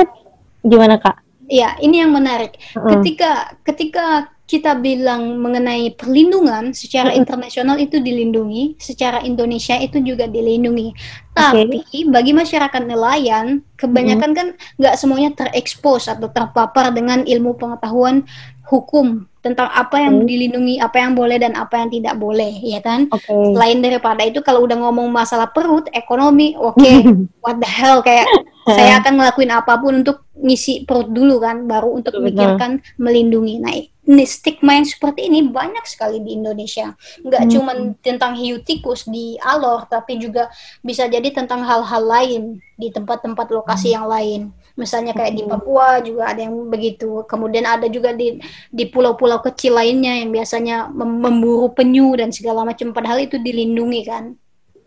[0.65, 2.55] gimana kak ya ini yang menarik.
[2.77, 2.95] Uh.
[2.95, 10.89] Ketika ketika kita bilang mengenai perlindungan secara internasional itu dilindungi, secara Indonesia itu juga dilindungi.
[11.37, 12.09] Tapi okay.
[12.09, 14.57] bagi masyarakat nelayan, kebanyakan mm-hmm.
[14.57, 18.25] kan nggak semuanya terekspos atau terpapar dengan ilmu pengetahuan
[18.69, 20.27] hukum tentang apa yang okay.
[20.29, 23.07] dilindungi, apa yang boleh dan apa yang tidak boleh, ya kan?
[23.09, 23.55] Okay.
[23.55, 27.01] Selain daripada itu, kalau udah ngomong masalah perut, ekonomi, oke, okay,
[27.43, 28.27] what the hell kayak
[28.67, 33.63] saya akan ngelakuin apa pun untuk ngisi perut dulu kan, baru untuk memikirkan melindungi.
[33.63, 33.73] Nah,
[34.09, 36.91] ini stigma yang seperti ini banyak sekali di Indonesia.
[37.21, 37.51] Nggak hmm.
[37.55, 40.51] cuma tentang hiu tikus di Alor, tapi juga
[40.81, 43.95] bisa jadi tentang hal-hal lain di tempat-tempat lokasi hmm.
[43.95, 44.41] yang lain.
[44.79, 47.27] Misalnya kayak di Papua juga ada yang begitu.
[47.27, 48.39] Kemudian ada juga di
[48.71, 52.95] di pulau-pulau kecil lainnya yang biasanya memburu penyu dan segala macam.
[52.95, 54.39] Padahal itu dilindungi kan.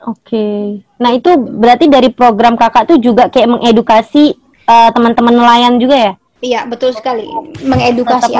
[0.08, 0.32] Oke.
[0.32, 0.60] Okay.
[0.96, 4.34] Nah itu berarti dari program kakak tuh juga kayak mengedukasi
[4.66, 6.12] uh, teman-teman nelayan juga ya?
[6.42, 7.30] Iya, betul sekali.
[7.62, 8.34] Mengedukasi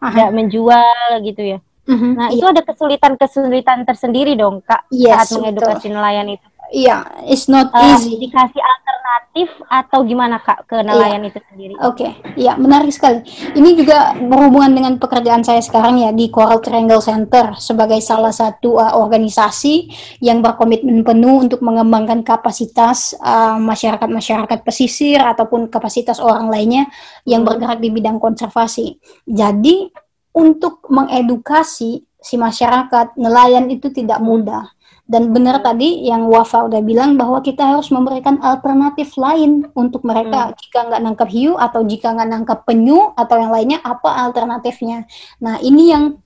[0.00, 1.58] tidak menjual gitu ya.
[1.88, 2.36] Mm-hmm, nah, iya.
[2.36, 5.96] itu ada kesulitan-kesulitan tersendiri dong, Kak, yes, saat mengedukasi betul.
[5.96, 6.48] nelayan itu.
[6.68, 8.20] Iya, it's not uh, easy.
[8.20, 11.30] Dikasih alternatif atau gimana kak ke nelayan iya.
[11.32, 11.74] itu sendiri?
[11.80, 12.10] Oke, okay.
[12.36, 13.24] iya menarik sekali.
[13.56, 18.76] Ini juga berhubungan dengan pekerjaan saya sekarang ya di Coral Triangle Center sebagai salah satu
[18.76, 19.88] uh, organisasi
[20.20, 26.84] yang berkomitmen penuh untuk mengembangkan kapasitas uh, masyarakat-masyarakat pesisir ataupun kapasitas orang lainnya
[27.24, 27.48] yang hmm.
[27.48, 29.00] bergerak di bidang konservasi.
[29.24, 29.88] Jadi
[30.36, 34.66] untuk mengedukasi si masyarakat nelayan itu tidak mudah
[35.08, 40.52] dan benar tadi yang Wafa udah bilang bahwa kita harus memberikan alternatif lain untuk mereka
[40.52, 40.54] hmm.
[40.60, 45.08] jika nggak nangkap hiu atau jika nggak nangkap penyu atau yang lainnya apa alternatifnya.
[45.40, 46.20] Nah ini yang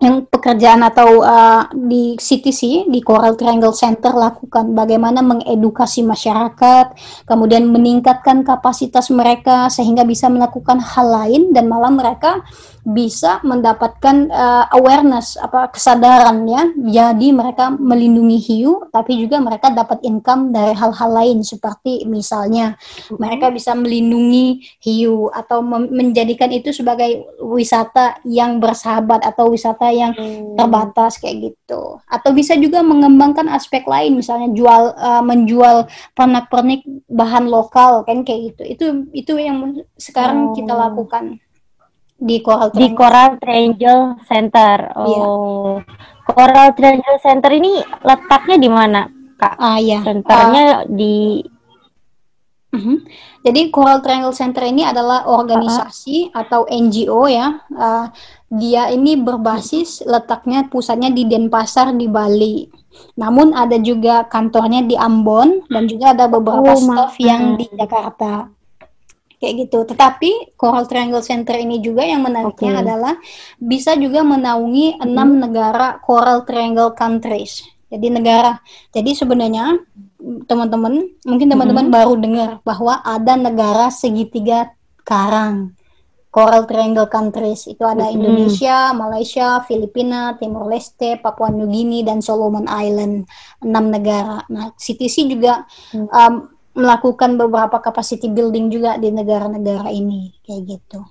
[0.00, 4.72] yang pekerjaan atau uh, di CTC di Coral Triangle Center lakukan.
[4.72, 6.96] Bagaimana mengedukasi masyarakat
[7.28, 12.40] kemudian meningkatkan kapasitas mereka sehingga bisa melakukan hal lain dan malah mereka
[12.80, 16.64] bisa mendapatkan uh, awareness apa kesadaran ya.
[17.04, 22.80] Jadi mereka melindungi hiu tapi juga mereka dapat income dari hal-hal lain seperti misalnya
[23.20, 25.60] mereka bisa melindungi hiu atau
[25.92, 30.56] menjadikan itu sebagai wisata yang bersahabat atau wisata yang mm.
[30.56, 37.46] terbatas kayak gitu atau bisa juga mengembangkan aspek lain misalnya jual uh, menjual pernak-pernik bahan
[37.50, 40.54] lokal kan kayak gitu itu itu yang sekarang oh.
[40.56, 41.38] kita lakukan
[42.20, 42.84] di Coral Triangle.
[42.84, 44.78] Di Coral Triangle Center.
[44.92, 45.24] Iya.
[45.24, 45.80] Oh.
[45.80, 46.28] Iya.
[46.30, 47.72] Coral Triangle Center ini
[48.04, 49.00] letaknya di mana,
[49.40, 49.54] Kak?
[49.56, 49.98] Ah, iya.
[50.04, 51.42] Centernya uh, di
[52.70, 52.98] uh-huh.
[53.40, 56.40] Jadi Coral Triangle Center ini adalah organisasi uh-huh.
[56.44, 57.64] atau NGO ya.
[57.72, 58.06] Uh,
[58.50, 62.66] dia ini berbasis letaknya pusatnya di Denpasar di Bali.
[63.14, 68.50] Namun ada juga kantornya di Ambon dan juga ada beberapa oh, staff yang di Jakarta
[69.40, 69.88] kayak gitu.
[69.88, 72.82] Tetapi Coral Triangle Center ini juga yang menariknya okay.
[72.84, 73.14] adalah
[73.56, 75.40] bisa juga menaungi enam hmm.
[75.40, 77.64] negara Coral Triangle countries.
[77.90, 78.58] Jadi negara.
[78.94, 79.74] Jadi sebenarnya
[80.46, 81.94] teman-teman, mungkin teman-teman hmm.
[81.94, 84.70] baru dengar bahwa ada negara segitiga
[85.02, 85.74] karang.
[86.30, 88.06] Coral Triangle countries itu ada.
[88.06, 93.26] Indonesia, Malaysia, Filipina, Timor Leste, Papua New Guinea dan Solomon Island
[93.66, 94.46] enam negara.
[94.46, 96.06] Nah, CTC juga hmm.
[96.06, 96.34] um,
[96.78, 101.02] melakukan beberapa capacity building juga di negara-negara ini kayak gitu.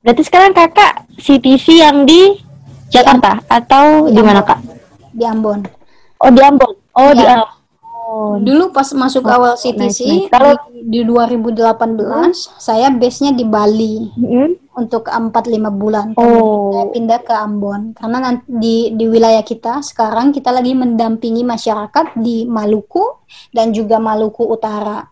[0.00, 2.40] Berarti sekarang kakak CTC yang di
[2.88, 4.58] Jakarta di atau di, mana kak?
[5.12, 5.60] Di Ambon.
[6.24, 6.72] Oh di Ambon.
[6.96, 7.16] Oh ya.
[7.16, 7.61] di iya.
[8.42, 10.30] Dulu pas masuk oh, awal CTC nice, nice.
[10.32, 12.32] Kalau di, di 2018 hmm.
[12.58, 14.76] saya base-nya di Bali hmm.
[14.78, 16.06] untuk 4 5 bulan.
[16.18, 16.74] Oh.
[16.74, 22.18] Saya pindah ke Ambon karena nanti di di wilayah kita sekarang kita lagi mendampingi masyarakat
[22.18, 23.22] di Maluku
[23.54, 25.06] dan juga Maluku Utara.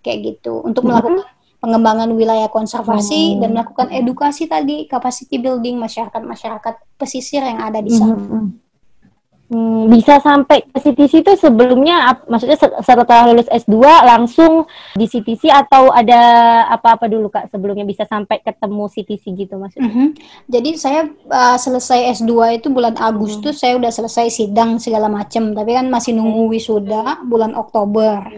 [0.00, 0.90] Kayak gitu untuk hmm.
[0.90, 1.28] melakukan
[1.60, 3.44] pengembangan wilayah konservasi oh.
[3.44, 8.16] dan melakukan edukasi tadi capacity building masyarakat-masyarakat pesisir yang ada di sana.
[8.16, 8.59] Hmm.
[9.50, 12.54] Hmm, bisa sampai ke CTC itu sebelumnya, ap, maksudnya
[12.86, 16.22] setelah lulus S2 langsung di CTC atau ada
[16.70, 19.90] apa-apa dulu kak sebelumnya bisa sampai ketemu CTC gitu maksudnya?
[19.90, 20.08] Mm -hmm.
[20.46, 23.60] Jadi saya uh, selesai S2 itu bulan Agustus, mm.
[23.66, 28.30] saya udah selesai sidang segala macam, tapi kan masih nunggu wisuda bulan Oktober.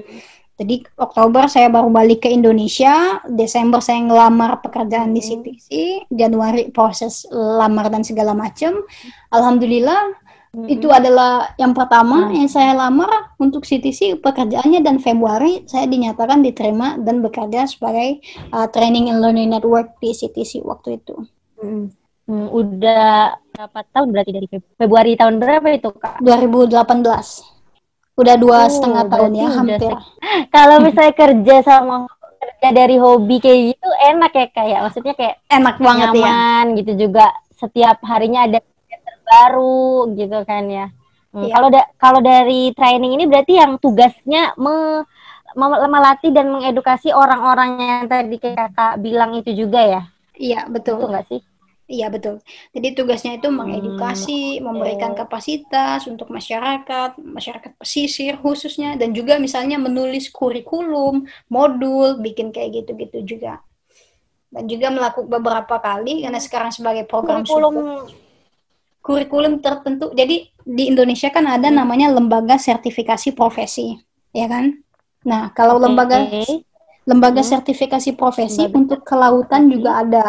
[0.63, 5.69] Jadi Oktober saya baru balik ke Indonesia, Desember saya ngelamar pekerjaan di CTC,
[6.07, 8.85] Januari proses lamar dan segala macam.
[9.33, 10.22] Alhamdulillah
[10.53, 16.45] Itu adalah yang pertama hmm yang saya lamar untuk CTC pekerjaannya dan Februari saya dinyatakan
[16.45, 18.21] diterima dan bekerja sebagai
[18.53, 21.17] uh, Training and Learning Network di CTC waktu itu.
[21.57, 24.47] hmm Hmm, udah berapa tahun berarti dari
[24.79, 26.23] Februari tahun berapa itu kak?
[26.23, 27.03] 2018.
[28.15, 29.91] Udah dua oh, setengah tahun ya hampir.
[30.55, 32.07] Kalau misalnya kerja sama
[32.39, 36.15] kerja dari hobi kayak gitu enak ya kayak maksudnya kayak enak banget ya.
[36.15, 36.77] nyaman ya.
[36.83, 37.27] gitu juga
[37.59, 38.59] setiap harinya ada
[39.33, 40.87] terbaru gitu kan ya.
[41.33, 41.55] Hmm, ya.
[41.57, 45.09] Kalau da kalau dari training ini berarti yang tugasnya me
[45.57, 50.03] melatih dan mengedukasi orang-orang yang tadi kakak bilang itu juga ya?
[50.37, 51.01] Iya betul.
[51.01, 51.41] Betul nggak sih?
[51.93, 52.41] Iya betul.
[52.73, 59.77] Jadi tugasnya itu mengedukasi, hmm, memberikan kapasitas untuk masyarakat, masyarakat pesisir khususnya, dan juga misalnya
[59.77, 63.61] menulis kurikulum, modul, bikin kayak gitu-gitu juga.
[64.49, 68.22] Dan juga melakukan beberapa kali karena sekarang sebagai program kurikulum support,
[69.03, 70.15] kurikulum tertentu.
[70.15, 71.77] Jadi di Indonesia kan ada hmm.
[71.77, 73.99] namanya lembaga sertifikasi profesi,
[74.31, 74.79] ya kan?
[75.27, 75.85] Nah kalau okay.
[75.85, 76.19] lembaga
[77.03, 77.51] lembaga hmm.
[77.51, 78.79] sertifikasi profesi lembaga.
[78.79, 80.25] untuk kelautan juga ada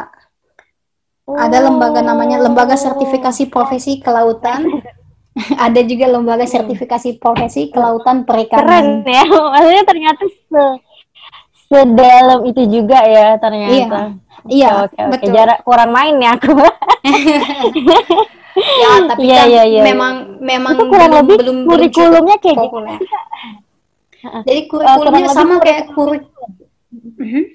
[1.24, 1.40] Oh.
[1.40, 4.68] Ada lembaga namanya Lembaga Sertifikasi Profesi Kelautan.
[5.66, 6.54] ada juga lembaga hmm.
[6.54, 9.02] sertifikasi profesi kelautan perikanan.
[9.02, 10.64] Keren ya, maksudnya ternyata se
[11.74, 14.14] sedalam itu juga ya ternyata.
[14.46, 15.32] Iya, iya oke, oke, betul.
[15.34, 16.54] Jarak kurang main ya aku.
[18.56, 22.58] ya, tapi ya, kan ya, ya, memang memang itu kurang belum, lebih belum kurikulumnya kayak
[22.62, 22.78] gitu.
[24.48, 26.52] Jadi kurikulumnya uh, sama kayak kurikulum.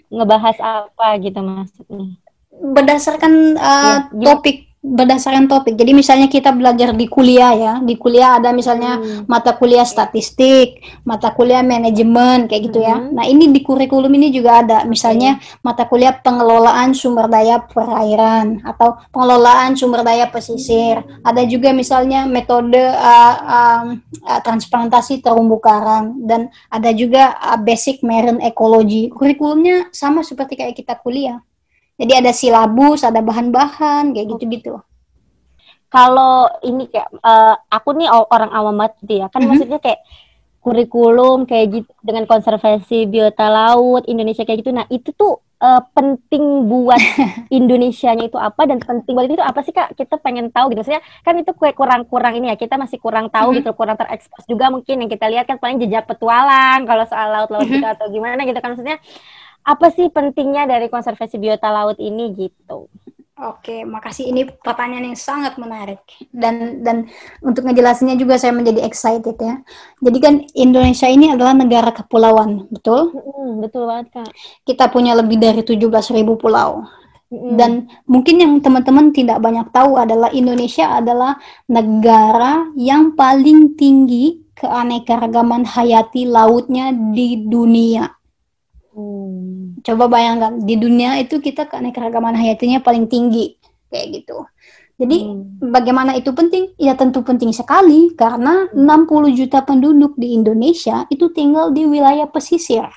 [0.09, 2.19] Ngebahas apa gitu maksudnya?
[2.59, 5.75] berdasarkan uh, ya, topik berdasarkan topik.
[5.75, 9.27] Jadi misalnya kita belajar di kuliah ya, di kuliah ada misalnya hmm.
[9.27, 12.95] mata kuliah statistik, mata kuliah manajemen kayak gitu ya.
[12.95, 13.19] Hmm.
[13.19, 15.67] Nah, ini di kurikulum ini juga ada misalnya hmm.
[15.67, 21.03] mata kuliah pengelolaan sumber daya perairan atau pengelolaan sumber daya pesisir.
[21.03, 21.27] Hmm.
[21.27, 23.83] Ada juga misalnya metode uh, uh,
[24.31, 29.11] uh, transplantasi terumbu karang dan ada juga uh, basic marine ecology.
[29.11, 31.43] Kurikulumnya sama seperti kayak kita kuliah.
[31.99, 34.79] Jadi ada silabus, ada bahan-bahan kayak gitu-gitu.
[35.91, 39.27] Kalau ini kayak uh, aku nih orang awam banget gitu ya.
[39.27, 39.49] Kan mm -hmm.
[39.51, 40.01] maksudnya kayak
[40.63, 44.71] kurikulum kayak gitu dengan konservasi biota laut Indonesia kayak gitu.
[44.71, 47.03] Nah, itu tuh uh, penting buat
[47.59, 49.99] Indonesianya itu apa dan penting buat itu apa sih Kak?
[49.99, 50.87] Kita pengen tahu gitu.
[50.87, 52.57] Maksudnya kan itu kayak kurang-kurang ini ya.
[52.61, 53.59] Kita masih kurang tahu mm -hmm.
[53.65, 57.67] gitu, kurang terekspos juga mungkin yang kita lihat kan paling jejak petualang kalau soal laut-laut
[57.67, 57.83] mm -hmm.
[57.83, 59.03] gitu atau gimana gitu kan maksudnya
[59.65, 62.89] apa sih pentingnya dari konservasi biota laut ini gitu?
[63.39, 64.35] Oke, makasih.
[64.35, 66.03] Ini pertanyaan yang sangat menarik
[66.35, 67.07] dan dan
[67.39, 69.63] untuk ngejelasinnya juga saya menjadi excited ya.
[70.03, 73.15] Jadi kan Indonesia ini adalah negara kepulauan, betul?
[73.15, 74.31] Mm, betul banget kak.
[74.67, 76.83] Kita punya lebih dari 17.000 pulau.
[77.31, 77.55] Mm.
[77.55, 81.39] Dan mungkin yang teman-teman tidak banyak tahu adalah Indonesia adalah
[81.71, 88.18] negara yang paling tinggi keanekaragaman hayati lautnya di dunia.
[88.99, 89.79] Hmm.
[89.87, 93.55] Coba bayangkan di dunia itu kita keanekaragaman hayatinya paling tinggi
[93.95, 94.43] kayak gitu.
[94.99, 95.71] Jadi hmm.
[95.71, 96.75] bagaimana itu penting?
[96.75, 99.07] Ya tentu penting sekali karena hmm.
[99.07, 102.91] 60 juta penduduk di Indonesia itu tinggal di wilayah pesisir.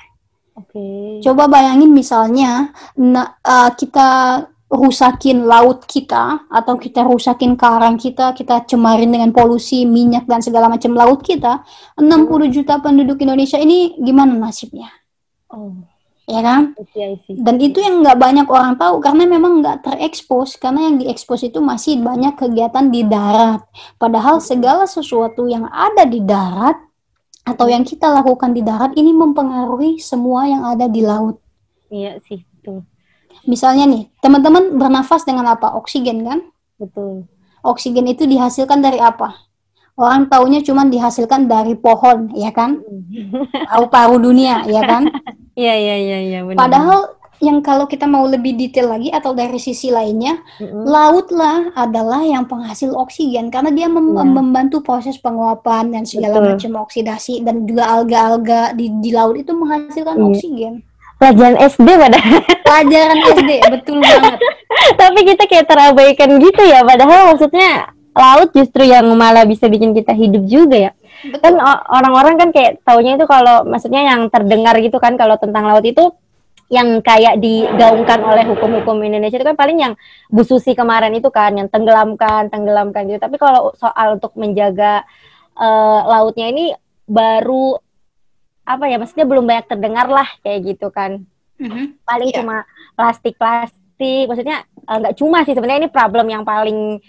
[0.57, 0.73] Oke.
[0.73, 1.21] Okay.
[1.21, 4.41] Coba bayangin misalnya nah, uh, kita
[4.73, 10.65] rusakin laut kita atau kita rusakin karang kita, kita cemarin dengan polusi minyak dan segala
[10.65, 11.61] macam laut kita,
[12.01, 12.49] 60 hmm.
[12.49, 14.89] juta penduduk Indonesia ini gimana nasibnya?
[15.51, 15.90] Oh
[16.31, 16.61] ya kan?
[17.27, 21.59] Dan itu yang nggak banyak orang tahu karena memang nggak terekspos karena yang diekspos itu
[21.59, 23.67] masih banyak kegiatan di darat.
[23.99, 26.79] Padahal segala sesuatu yang ada di darat
[27.43, 31.41] atau yang kita lakukan di darat ini mempengaruhi semua yang ada di laut.
[31.91, 32.87] Iya sih, betul.
[33.43, 35.75] Misalnya nih, teman-teman bernafas dengan apa?
[35.75, 36.39] Oksigen kan?
[36.79, 37.27] Betul.
[37.65, 39.50] Oksigen itu dihasilkan dari apa?
[39.99, 42.79] Orang taunya cuma dihasilkan dari pohon, ya kan?
[43.69, 45.05] Paru-paru dunia, ya kan?
[45.51, 49.89] Iya iya iya iya Padahal yang kalau kita mau lebih detail lagi atau dari sisi
[49.89, 50.85] lainnya, mm-hmm.
[50.85, 54.23] laut lah adalah yang penghasil oksigen karena dia mem- yeah.
[54.23, 56.49] membantu proses penguapan dan segala Betul.
[56.55, 60.27] macam oksidasi dan juga alga-alga di di laut itu menghasilkan yeah.
[60.29, 60.73] oksigen.
[61.17, 62.19] Pelajaran SD pada
[62.65, 64.37] pelajaran SD betul banget.
[65.01, 70.11] Tapi kita kayak terabaikan gitu ya, padahal maksudnya laut justru yang malah bisa bikin kita
[70.11, 70.91] hidup juga ya.
[71.21, 71.41] Betul.
[71.43, 71.53] Kan
[71.87, 76.11] orang-orang kan kayak taunya itu kalau maksudnya yang terdengar gitu kan kalau tentang laut itu
[76.71, 79.93] yang kayak digaungkan oleh hukum-hukum Indonesia itu kan paling yang
[80.31, 83.19] Bu Susi kemarin itu kan yang tenggelamkan, tenggelamkan gitu.
[83.19, 85.03] Tapi kalau soal untuk menjaga
[85.59, 86.71] uh, lautnya ini
[87.11, 87.75] baru
[88.63, 91.27] apa ya maksudnya belum banyak terdengar lah kayak gitu kan.
[91.59, 91.85] Mm-hmm.
[92.07, 92.37] Paling yeah.
[92.39, 92.57] cuma
[92.95, 97.01] plastik-plastik, maksudnya nggak uh, cuma sih sebenarnya ini problem yang paling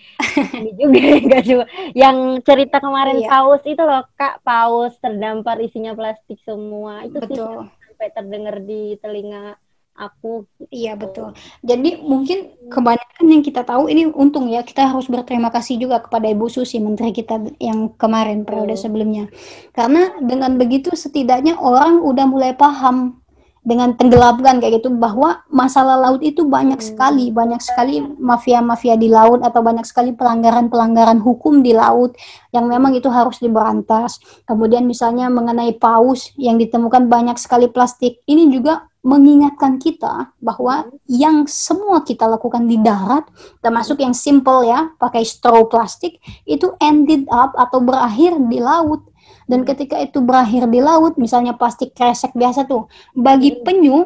[0.56, 1.64] ini juga nggak cuma.
[1.92, 3.28] Yang cerita kemarin iya.
[3.28, 7.04] paus itu loh kak paus terdampar isinya plastik semua.
[7.06, 7.68] Itu betul.
[7.70, 9.56] sih sampai terdengar di telinga
[9.96, 10.48] aku.
[10.72, 11.36] Iya betul.
[11.60, 16.28] Jadi mungkin kebanyakan yang kita tahu ini untung ya kita harus berterima kasih juga kepada
[16.32, 19.28] Ibu Susi menteri kita yang kemarin periode sebelumnya.
[19.76, 23.21] Karena dengan begitu setidaknya orang udah mulai paham
[23.62, 26.88] dengan tenggelamkan kayak gitu bahwa masalah laut itu banyak hmm.
[26.92, 32.18] sekali banyak sekali mafia-mafia di laut atau banyak sekali pelanggaran-pelanggaran hukum di laut
[32.50, 34.18] yang memang itu harus diberantas
[34.50, 40.98] kemudian misalnya mengenai paus yang ditemukan banyak sekali plastik ini juga mengingatkan kita bahwa hmm.
[41.06, 43.30] yang semua kita lakukan di darat
[43.62, 46.18] termasuk yang simple ya pakai straw plastik
[46.50, 49.06] itu ended up atau berakhir di laut
[49.50, 53.62] dan ketika itu berakhir di laut, misalnya plastik kresek biasa tuh, bagi hmm.
[53.66, 53.98] penyu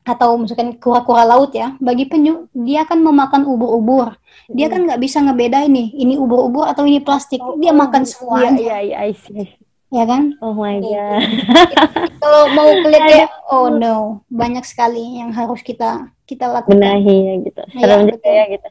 [0.00, 4.16] atau misalkan kura-kura laut ya, bagi penyu dia akan memakan ubur-ubur.
[4.50, 4.72] Dia hmm.
[4.72, 7.42] kan nggak bisa ngebedain nih, ini ubur-ubur atau ini plastik.
[7.42, 8.58] Oh, dia makan semuanya.
[8.58, 9.44] Iya, iya, iya,
[9.90, 10.38] Ya kan?
[10.38, 11.18] Oh my god.
[12.22, 16.78] Kalau mau kulit ya, oh no, banyak sekali yang harus kita kita lakukan.
[16.78, 17.62] Benahi ya gitu.
[17.74, 18.68] Iya, ya, juga ya gitu.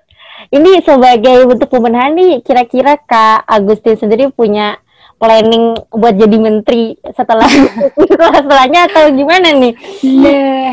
[0.50, 4.80] Ini sebagai bentuk pembenahan nih, kira-kira Kak Agustin sendiri punya
[5.20, 7.52] planning buat jadi menteri setelah
[8.40, 9.74] setelahnya atau gimana nih?
[10.08, 10.72] Nah,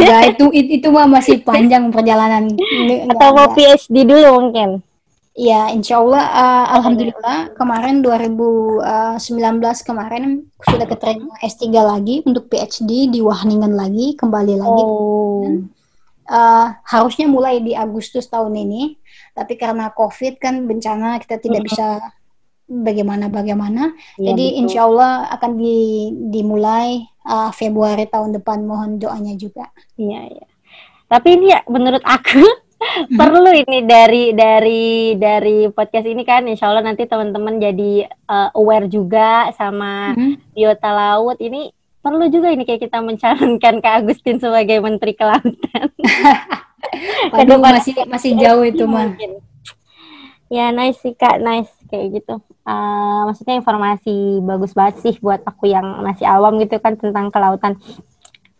[0.00, 2.48] ya itu itu, itu mah masih panjang perjalanan.
[3.12, 4.80] Atau mau PhD dulu mungkin?
[5.34, 8.86] Ya, insya Allah, uh, alhamdulillah kemarin 2019
[9.82, 14.82] kemarin sudah keterima S3 lagi untuk PhD di Wageningen lagi, kembali lagi.
[14.86, 15.58] Oh.
[16.24, 18.94] Uh, harusnya mulai di Agustus tahun ini,
[19.34, 21.98] tapi karena COVID kan bencana kita tidak bisa
[22.82, 23.94] bagaimana bagaimana.
[24.18, 24.60] Ya, Jadi betul.
[24.66, 25.78] insya Allah akan di,
[26.34, 28.66] dimulai uh, Februari tahun depan.
[28.66, 29.70] Mohon doanya juga.
[29.94, 30.46] Iya iya.
[31.06, 33.14] Tapi ini ya menurut aku hmm.
[33.20, 38.90] perlu ini dari dari dari podcast ini kan insya Allah nanti teman-teman jadi uh, aware
[38.90, 40.56] juga sama hmm.
[40.56, 41.70] biota laut ini
[42.04, 45.88] perlu juga ini kayak kita mencalonkan Kak Agustin sebagai Menteri Kelautan.
[47.32, 49.16] Waduh, masih masih jauh itu mah.
[50.54, 52.38] Ya nice sih kak, nice kayak gitu.
[52.62, 57.74] Uh, maksudnya informasi bagus banget sih buat aku yang masih awam gitu kan tentang kelautan.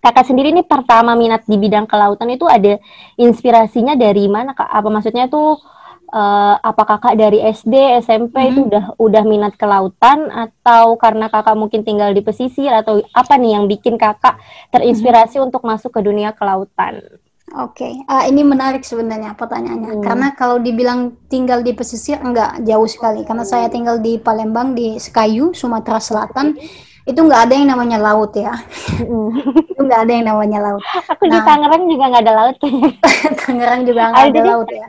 [0.03, 2.83] Kakak sendiri ini pertama minat di bidang kelautan itu ada
[3.15, 4.67] inspirasinya dari mana kak?
[4.67, 5.63] Apa maksudnya tuh
[6.11, 8.51] uh, apa kakak dari SD, SMP hmm.
[8.51, 13.55] itu udah udah minat kelautan atau karena kakak mungkin tinggal di pesisir atau apa nih
[13.55, 14.43] yang bikin kakak
[14.75, 15.47] terinspirasi hmm.
[15.47, 17.23] untuk masuk ke dunia kelautan?
[17.53, 17.93] Oke, okay.
[18.09, 20.01] uh, ini menarik sebenarnya pertanyaannya.
[20.01, 20.03] Hmm.
[20.03, 23.21] Karena kalau dibilang tinggal di pesisir enggak jauh sekali.
[23.21, 26.57] Karena saya tinggal di Palembang di Sekayu, Sumatera Selatan.
[27.05, 28.57] Itu enggak ada yang namanya laut ya.
[28.97, 29.29] Hmm.
[29.71, 30.83] itu enggak ada yang namanya laut.
[31.05, 32.57] Aku nah, di Tangerang juga enggak ada laut
[33.45, 34.89] Tangerang juga enggak ada laut ya.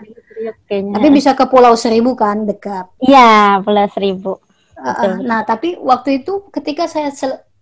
[0.66, 0.94] Kayaknya.
[0.96, 2.88] Tapi bisa ke Pulau Seribu kan dekat.
[3.04, 4.40] Iya, Pulau Seribu.
[4.80, 7.12] Uh, uh, nah, tapi waktu itu ketika saya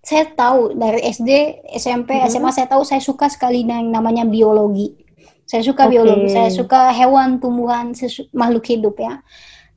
[0.04, 2.28] saya tahu dari SD, SMP, hmm.
[2.28, 5.00] SMA saya tahu saya suka sekali yang namanya biologi.
[5.48, 5.96] Saya suka okay.
[5.96, 7.96] biologi, saya suka hewan, tumbuhan,
[8.36, 9.24] makhluk hidup ya.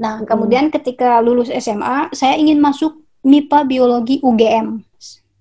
[0.02, 0.26] Nah, hmm.
[0.26, 4.82] kemudian ketika lulus SMA, saya ingin masuk MIPA biologi UGM.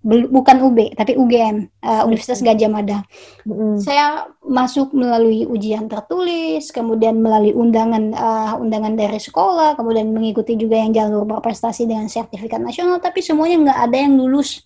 [0.06, 3.02] Bukan UB, tapi UGM, uh, Universitas Gajah Mada.
[3.42, 3.82] Hmm.
[3.82, 10.78] Saya masuk melalui ujian tertulis, kemudian melalui undangan uh, undangan dari sekolah, kemudian mengikuti juga
[10.78, 14.62] yang jalur berprestasi dengan sertifikat nasional, tapi semuanya nggak ada yang lulus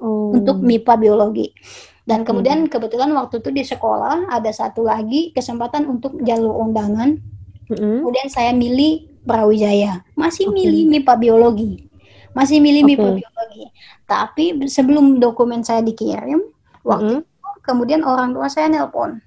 [0.00, 0.34] oh.
[0.34, 1.52] untuk MIPA biologi.
[2.06, 2.70] Dan kemudian hmm.
[2.70, 7.18] kebetulan waktu itu di sekolah ada satu lagi kesempatan untuk jalur undangan.
[7.66, 7.98] Hmm.
[8.06, 10.54] Kemudian saya milih Brawijaya, masih okay.
[10.54, 11.90] milih MIPA biologi,
[12.30, 12.90] masih milih okay.
[12.94, 13.64] MIPA biologi.
[14.06, 16.46] Tapi sebelum dokumen saya dikirim,
[16.86, 17.26] waktu hmm.
[17.26, 19.18] itu kemudian orang tua saya nelpon.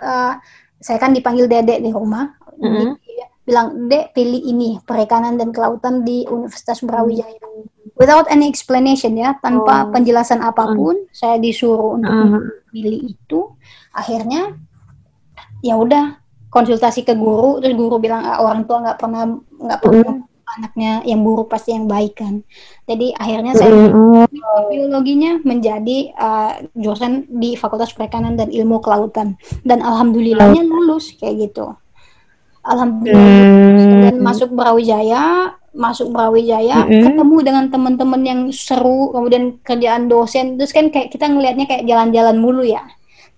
[0.00, 0.40] Uh,
[0.80, 2.96] saya kan dipanggil dedek di rumah, hmm.
[3.44, 7.36] bilang dek pilih ini perikanan dan kelautan di Universitas Brawijaya.
[7.36, 9.92] Hmm without any explanation ya, tanpa oh.
[9.92, 11.10] penjelasan apa pun, uh.
[11.12, 12.40] saya disuruh untuk uh.
[12.70, 13.40] pilih itu.
[13.92, 14.54] Akhirnya
[15.60, 19.22] ya udah konsultasi ke guru, terus guru bilang ah, orang tua nggak pernah
[19.58, 20.54] nggak pernah uh.
[20.56, 22.40] anaknya yang buruk pasti yang baik kan.
[22.86, 24.24] Jadi akhirnya saya uh.
[24.70, 31.74] biologinya menjadi uh, jurusan di Fakultas Perikanan dan Ilmu Kelautan dan alhamdulillahnya lulus kayak gitu.
[32.68, 33.32] Alhamdulillah
[34.08, 37.04] dan masuk Brawijaya masuk Brawijaya mm -hmm.
[37.06, 42.36] ketemu dengan teman-teman yang seru kemudian kerjaan dosen terus kan kayak kita ngelihatnya kayak jalan-jalan
[42.42, 42.82] mulu ya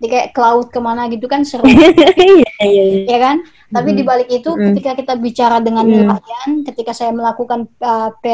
[0.01, 1.69] di kayak ke laut ke mana gitu kan seru
[3.13, 3.69] ya kan mm-hmm.
[3.77, 4.73] tapi di balik itu mm-hmm.
[4.73, 8.25] ketika kita bicara dengan nelayan ketika saya melakukan uh, P,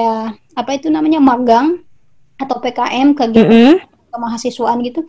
[0.55, 1.83] apa itu namanya magang
[2.39, 4.15] atau PKM kegiatan mm-hmm.
[4.15, 5.03] kemahasiswaan gitu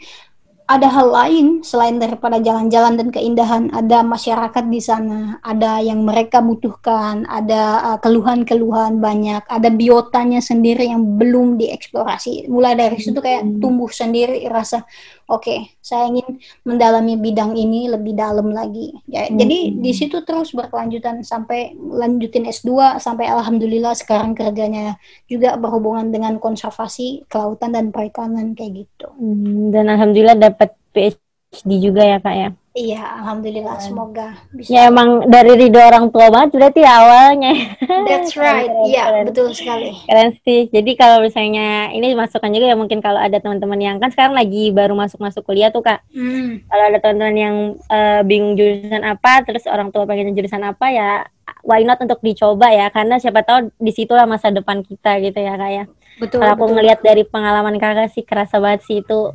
[0.67, 3.71] ada hal lain selain daripada jalan-jalan dan keindahan.
[3.71, 10.91] Ada masyarakat di sana, ada yang mereka butuhkan, ada uh, keluhan-keluhan banyak, ada biotanya sendiri
[10.91, 12.51] yang belum dieksplorasi.
[12.51, 13.63] Mulai dari situ kayak hmm.
[13.63, 14.83] tumbuh sendiri rasa,
[15.27, 18.95] oke okay, saya ingin mendalami bidang ini lebih dalam lagi.
[19.07, 19.35] Ya, hmm.
[19.35, 24.95] jadi di situ terus berkelanjutan sampai lanjutin S2 sampai alhamdulillah sekarang kerjanya
[25.27, 29.07] juga berhubungan dengan konservasi kelautan dan perikanan kayak gitu.
[29.19, 34.69] Hmm, dan alhamdulillah dapat PhD juga ya kak ya Iya, alhamdulillah semoga bisa.
[34.69, 37.73] Ya emang dari ridho orang tua banget berarti awalnya.
[38.05, 38.69] That's right.
[38.85, 39.97] Iya, betul sekali.
[40.05, 40.69] Keren sih.
[40.69, 44.69] Jadi kalau misalnya ini masukan juga ya mungkin kalau ada teman-teman yang kan sekarang lagi
[44.69, 46.05] baru masuk-masuk kuliah tuh Kak.
[46.13, 46.61] Hmm.
[46.69, 47.55] Kalau ada teman-teman yang
[47.89, 51.25] uh, bingung jurusan apa, terus orang tua pengen jurusan apa ya
[51.65, 55.57] why not untuk dicoba ya karena siapa tahu di situlah masa depan kita gitu ya
[55.57, 55.83] Kak ya.
[56.21, 56.45] Betul.
[56.45, 59.33] Kalau aku ngelihat dari pengalaman Kakak sih kerasa banget sih itu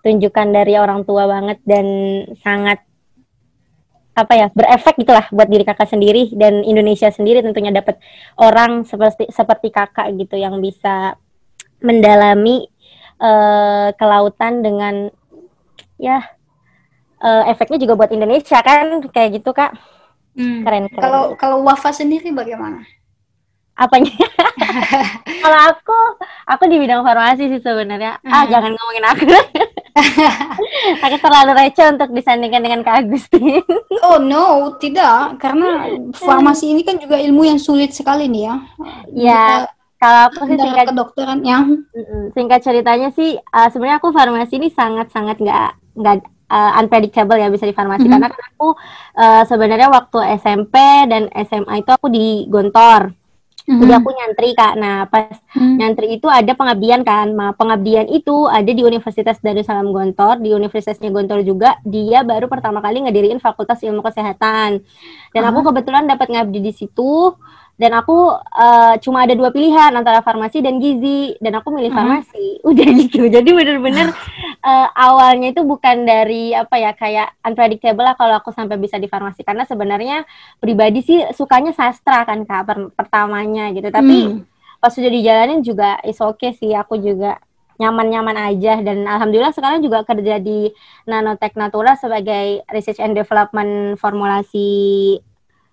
[0.00, 1.86] tunjukkan dari orang tua banget dan
[2.40, 2.80] sangat
[4.10, 7.96] apa ya berefek gitulah buat diri kakak sendiri dan Indonesia sendiri tentunya dapat
[8.36, 11.16] orang seperti seperti kakak gitu yang bisa
[11.80, 12.68] mendalami
[13.22, 15.08] uh, kelautan dengan
[15.96, 16.20] ya
[17.20, 19.04] uh, efeknya juga buat Indonesia kan?
[19.12, 19.72] Kayak gitu kak.
[20.34, 20.62] Hmm.
[20.62, 21.02] keren keren.
[21.02, 22.86] Kalau kalau Wafa sendiri bagaimana?
[23.74, 24.12] Apanya?
[25.42, 25.98] Kalau aku
[26.44, 28.20] aku di bidang farmasi sih sebenarnya.
[28.20, 28.36] Ah, hmm.
[28.36, 29.24] ah jangan ngomongin aku
[31.04, 33.62] aku terlalu receh untuk disandingkan dengan Kak Agustin.
[34.00, 35.38] Oh no tidak.
[35.38, 35.86] Karena
[36.16, 38.54] farmasi ini kan juga ilmu yang sulit sekali nih ya.
[39.12, 39.44] Ya
[40.00, 41.60] kalau aku sih singkat kedokteran ya.
[42.32, 45.68] Singkat ceritanya sih uh, sebenarnya aku farmasi ini sangat sangat nggak
[46.00, 46.16] nggak
[46.50, 48.12] uh, unpredictable ya bisa di farmasi mm -hmm.
[48.18, 48.68] karena kan aku
[49.16, 50.74] uh, sebenarnya waktu SMP
[51.06, 53.19] dan SMA itu aku di Gontor
[53.70, 53.86] Mm-hmm.
[53.86, 54.74] Jadi aku nyantri kak.
[54.74, 55.74] Nah pas mm-hmm.
[55.78, 57.30] nyantri itu ada pengabdian kan.
[57.30, 61.78] Nah, pengabdian itu ada di Universitas Darussalam Gontor, di Universitasnya Gontor juga.
[61.86, 64.82] Dia baru pertama kali ngediriin Fakultas Ilmu Kesehatan.
[65.30, 65.50] Dan uh-huh.
[65.54, 67.38] aku kebetulan dapat ngabdi di situ
[67.80, 71.32] dan aku uh, cuma ada dua pilihan antara farmasi dan gizi.
[71.40, 72.60] Dan aku milih farmasi.
[72.60, 72.70] Uh -huh.
[72.76, 73.24] udah gitu.
[73.32, 74.12] Jadi bener-bener
[74.60, 79.08] uh, awalnya itu bukan dari apa ya kayak unpredictable lah kalau aku sampai bisa di
[79.08, 79.40] farmasi.
[79.48, 80.28] Karena sebenarnya
[80.60, 83.88] pribadi sih sukanya sastra kan kak per pertamanya gitu.
[83.88, 84.76] Tapi hmm.
[84.76, 86.76] pas sudah dijalanin juga is oke okay sih.
[86.76, 87.40] Aku juga
[87.80, 88.76] nyaman-nyaman aja.
[88.84, 90.68] Dan alhamdulillah sekarang juga kerja di
[91.08, 95.16] Nanotech Natura sebagai research and development formulasi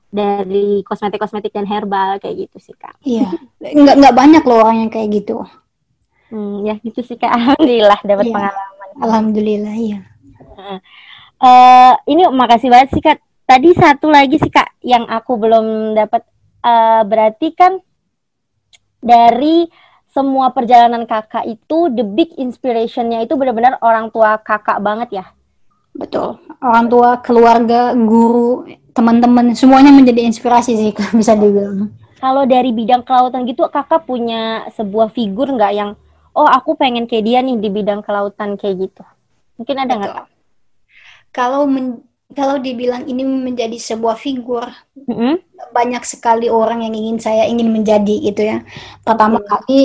[0.08, 2.96] dari kosmetik-kosmetik dan herbal kayak gitu sih kak.
[3.04, 3.28] Iya,
[3.84, 5.44] nggak nggak banyak loh orang yang kayak gitu.
[6.32, 7.32] Hmm, ya gitu sih kak.
[7.38, 8.34] Alhamdulillah dapat iya.
[8.34, 8.90] pengalaman.
[8.98, 10.00] Alhamdulillah iya.
[11.38, 13.20] Uh, ini makasih banget sih kak.
[13.48, 16.24] Tadi satu lagi sih kak yang aku belum dapat.
[16.68, 17.80] Uh, berarti kan
[19.00, 19.70] dari
[20.12, 25.26] semua perjalanan kakak itu the big inspirationnya itu benar-benar orang tua kakak banget ya.
[25.98, 26.38] Betul.
[26.62, 28.66] Orang tua, keluarga, guru,
[28.98, 31.94] teman-teman semuanya menjadi inspirasi sih bisa dibilang.
[32.18, 35.94] Kalau dari bidang kelautan gitu kakak punya sebuah figur nggak yang
[36.34, 39.06] oh aku pengen kayak dia nih di bidang kelautan kayak gitu.
[39.62, 40.16] Mungkin ada nggak?
[41.30, 42.02] Kalau men
[42.36, 44.68] kalau dibilang ini menjadi sebuah figur,
[45.00, 45.48] mm-hmm.
[45.72, 48.68] banyak sekali orang yang ingin saya ingin menjadi gitu ya.
[49.00, 49.52] Pertama mm-hmm.
[49.64, 49.80] kali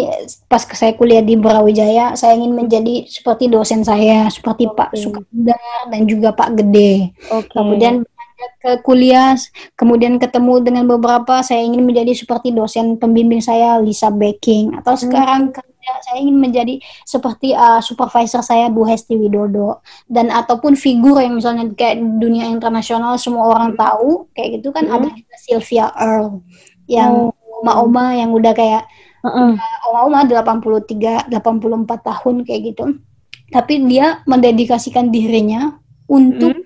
[0.51, 4.75] pas saya kuliah di Brawijaya, saya ingin menjadi seperti dosen saya, seperti okay.
[4.75, 7.15] Pak Sukandar dan juga Pak Gede.
[7.31, 7.55] Okay.
[7.55, 8.03] Kemudian
[8.63, 9.35] ke kuliah,
[9.75, 15.03] kemudian ketemu dengan beberapa, saya ingin menjadi seperti dosen pembimbing saya Lisa Baking atau hmm.
[15.03, 21.19] sekarang kerja saya ingin menjadi seperti uh, supervisor saya Bu Hesti Widodo dan ataupun figur
[21.19, 24.95] yang misalnya kayak dunia internasional semua orang tahu kayak gitu kan hmm.
[24.95, 25.09] ada
[25.43, 26.39] Sylvia Earle
[26.87, 27.59] yang oh.
[27.63, 28.87] oma-oma yang udah kayak
[29.27, 29.59] uh-uh.
[29.91, 31.35] oma-oma 83 84
[31.91, 32.85] tahun kayak gitu
[33.51, 36.62] tapi dia mendedikasikan dirinya untuk hmm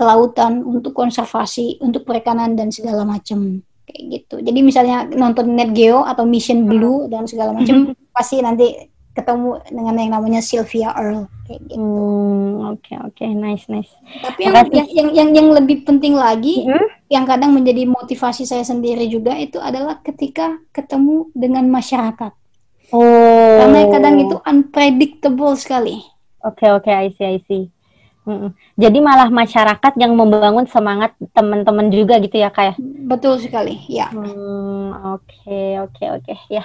[0.00, 4.40] kelautan, untuk konservasi, untuk perikanan dan segala macam kayak gitu.
[4.40, 9.94] Jadi misalnya nonton Net Geo atau Mission Blue dan segala macam pasti nanti ketemu dengan
[9.98, 11.82] yang namanya Sylvia Earle kayak gitu.
[11.82, 13.30] Oke hmm, oke okay, okay.
[13.34, 13.90] nice nice.
[14.22, 17.10] Tapi yang, yang yang yang yang lebih penting lagi hmm?
[17.10, 22.32] yang kadang menjadi motivasi saya sendiri juga itu adalah ketika ketemu dengan masyarakat.
[22.94, 23.58] Oh.
[23.60, 25.98] Karena kadang itu unpredictable sekali.
[26.46, 27.64] Oke okay, oke okay, I see I see.
[28.76, 32.76] Jadi malah masyarakat yang membangun semangat teman-teman juga gitu ya kayak.
[32.78, 32.84] Ya?
[33.06, 34.08] Betul sekali, ya.
[34.10, 36.64] Hmm, oke oke oke ya.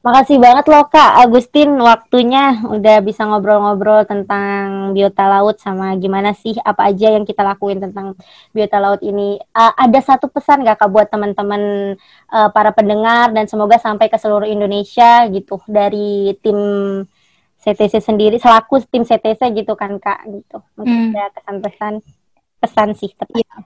[0.00, 6.56] Makasih banget loh Kak Agustin waktunya udah bisa ngobrol-ngobrol tentang biota laut sama gimana sih
[6.64, 8.16] apa aja yang kita lakuin tentang
[8.56, 9.36] biota laut ini.
[9.52, 11.94] Uh, ada satu pesan gak Kak buat teman-teman
[12.32, 16.56] uh, para pendengar dan semoga sampai ke seluruh Indonesia gitu dari tim
[17.60, 21.16] CTC sendiri selaku tim CTC gitu kan kak gitu mungkin hmm.
[21.16, 21.94] ada kesan-pesan
[22.60, 23.56] pesan sih tapi ya.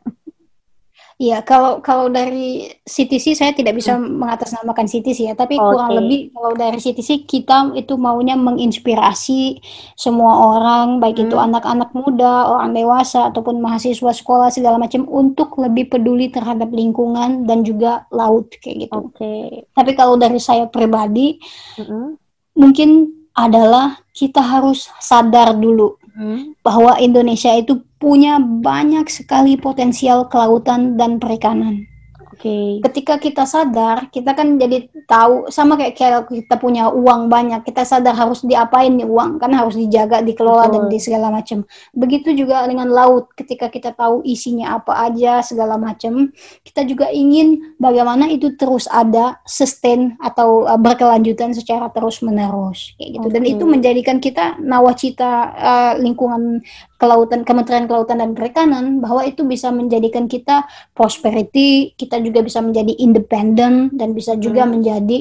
[1.15, 4.19] Iya, kalau kalau dari CTC saya tidak bisa hmm.
[4.19, 5.63] mengatasnamakan CTC ya, tapi okay.
[5.63, 9.63] kurang lebih kalau dari CTC kita itu maunya menginspirasi
[9.95, 11.27] semua orang, baik hmm.
[11.31, 17.47] itu anak-anak muda, orang dewasa ataupun mahasiswa sekolah segala macam untuk lebih peduli terhadap lingkungan
[17.47, 18.99] dan juga laut kayak gitu.
[18.99, 19.15] Oke.
[19.15, 19.71] Okay.
[19.71, 21.39] Tapi kalau dari saya pribadi,
[21.79, 22.19] hmm.
[22.59, 26.63] mungkin adalah kita harus sadar dulu hmm.
[26.63, 31.87] bahwa Indonesia itu punya banyak sekali potensial kelautan dan perikanan.
[32.35, 32.83] Okay.
[32.83, 37.87] Ketika kita sadar, kita kan jadi tahu sama kayak kayak kita punya uang banyak, kita
[37.87, 40.75] sadar harus diapain nih uang, kan harus dijaga, dikelola Betul.
[40.75, 41.59] dan di segala macam.
[41.95, 46.35] Begitu juga dengan laut, ketika kita tahu isinya apa aja segala macam,
[46.67, 53.21] kita juga ingin bagaimana itu terus ada sustain atau uh, berkelanjutan secara terus menerus kayak
[53.21, 53.29] gitu.
[53.31, 53.35] Okay.
[53.39, 56.65] Dan itu menjadikan kita nawacita uh, lingkungan
[57.05, 60.65] kelautan Kementerian Kelautan dan Perikanan bahwa itu bisa menjadikan kita
[60.97, 64.71] prosperity, kita juga bisa menjadi independen dan bisa juga hmm.
[64.73, 65.19] menjadi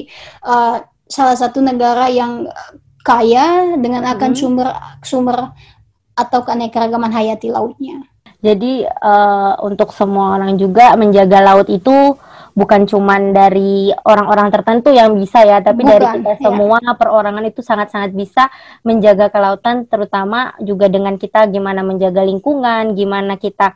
[0.48, 2.48] uh, salah satu negara yang
[3.04, 4.40] kaya dengan akan hmm.
[4.40, 4.68] sumber
[5.04, 5.52] sumber
[6.16, 8.00] atau keanekaragaman hayati lautnya.
[8.40, 12.16] Jadi uh, untuk semua orang juga menjaga laut itu
[12.54, 16.42] bukan cuman dari orang-orang tertentu yang bisa ya, tapi bukan, dari kita iya.
[16.42, 16.94] semua ya.
[16.94, 18.48] perorangan itu sangat-sangat bisa
[18.86, 23.74] menjaga kelautan, terutama juga dengan kita gimana menjaga lingkungan, gimana kita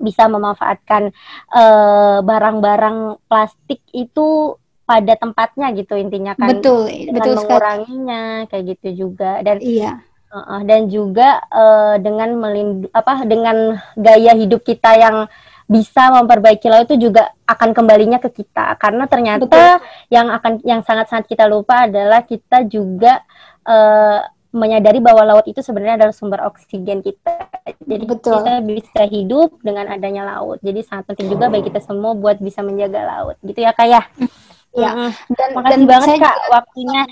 [0.00, 2.96] bisa memanfaatkan barang eh, barang-barang
[3.30, 8.48] plastik itu pada tempatnya gitu intinya kan betul dengan betul menguranginya sekali.
[8.52, 9.92] kayak gitu juga dan iya
[10.28, 15.16] uh, dan juga uh, dengan melindu apa dengan gaya hidup kita yang
[15.64, 19.80] bisa memperbaiki laut itu juga akan kembalinya ke kita karena ternyata Betul.
[20.12, 23.24] yang akan yang sangat-sangat kita lupa adalah kita juga
[23.64, 24.20] uh,
[24.54, 27.50] menyadari bahwa laut itu sebenarnya adalah sumber oksigen kita.
[27.82, 28.38] Jadi Betul.
[28.38, 30.62] kita bisa hidup dengan adanya laut.
[30.62, 33.36] Jadi sangat penting juga bagi kita semua buat bisa menjaga laut.
[33.42, 34.02] Gitu ya Kak ya.
[34.74, 35.10] Ya.
[35.26, 37.02] Dan, Makasih dan banget Kak juga, waktunya.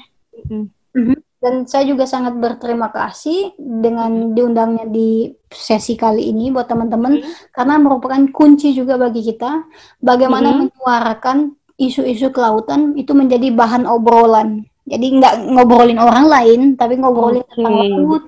[0.51, 1.19] Mm -hmm.
[1.43, 7.51] Dan saya juga sangat berterima kasih dengan diundangnya di sesi kali ini buat teman-teman hmm.
[7.51, 9.67] karena merupakan kunci juga bagi kita
[9.99, 10.59] bagaimana hmm.
[10.63, 14.63] menyuarakan isu-isu kelautan itu menjadi bahan obrolan.
[14.83, 17.55] Jadi nggak ngobrolin orang lain, tapi ngobrolin okay.
[17.55, 18.23] tentang laut,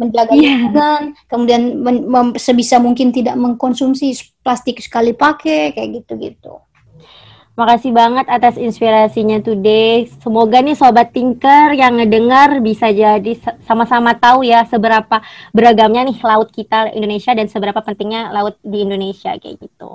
[0.00, 0.40] menjaga yeah.
[0.40, 1.62] lingkungan, kemudian
[2.40, 6.56] sebisa mungkin tidak mengkonsumsi plastik sekali pakai, kayak gitu-gitu.
[7.60, 10.08] Makasih banget atas inspirasinya today.
[10.24, 13.36] Semoga nih sobat Tinker yang ngedengar bisa jadi
[13.68, 15.20] sama-sama tahu ya seberapa
[15.52, 19.90] beragamnya nih laut kita Indonesia dan seberapa pentingnya laut di Indonesia kayak gitu.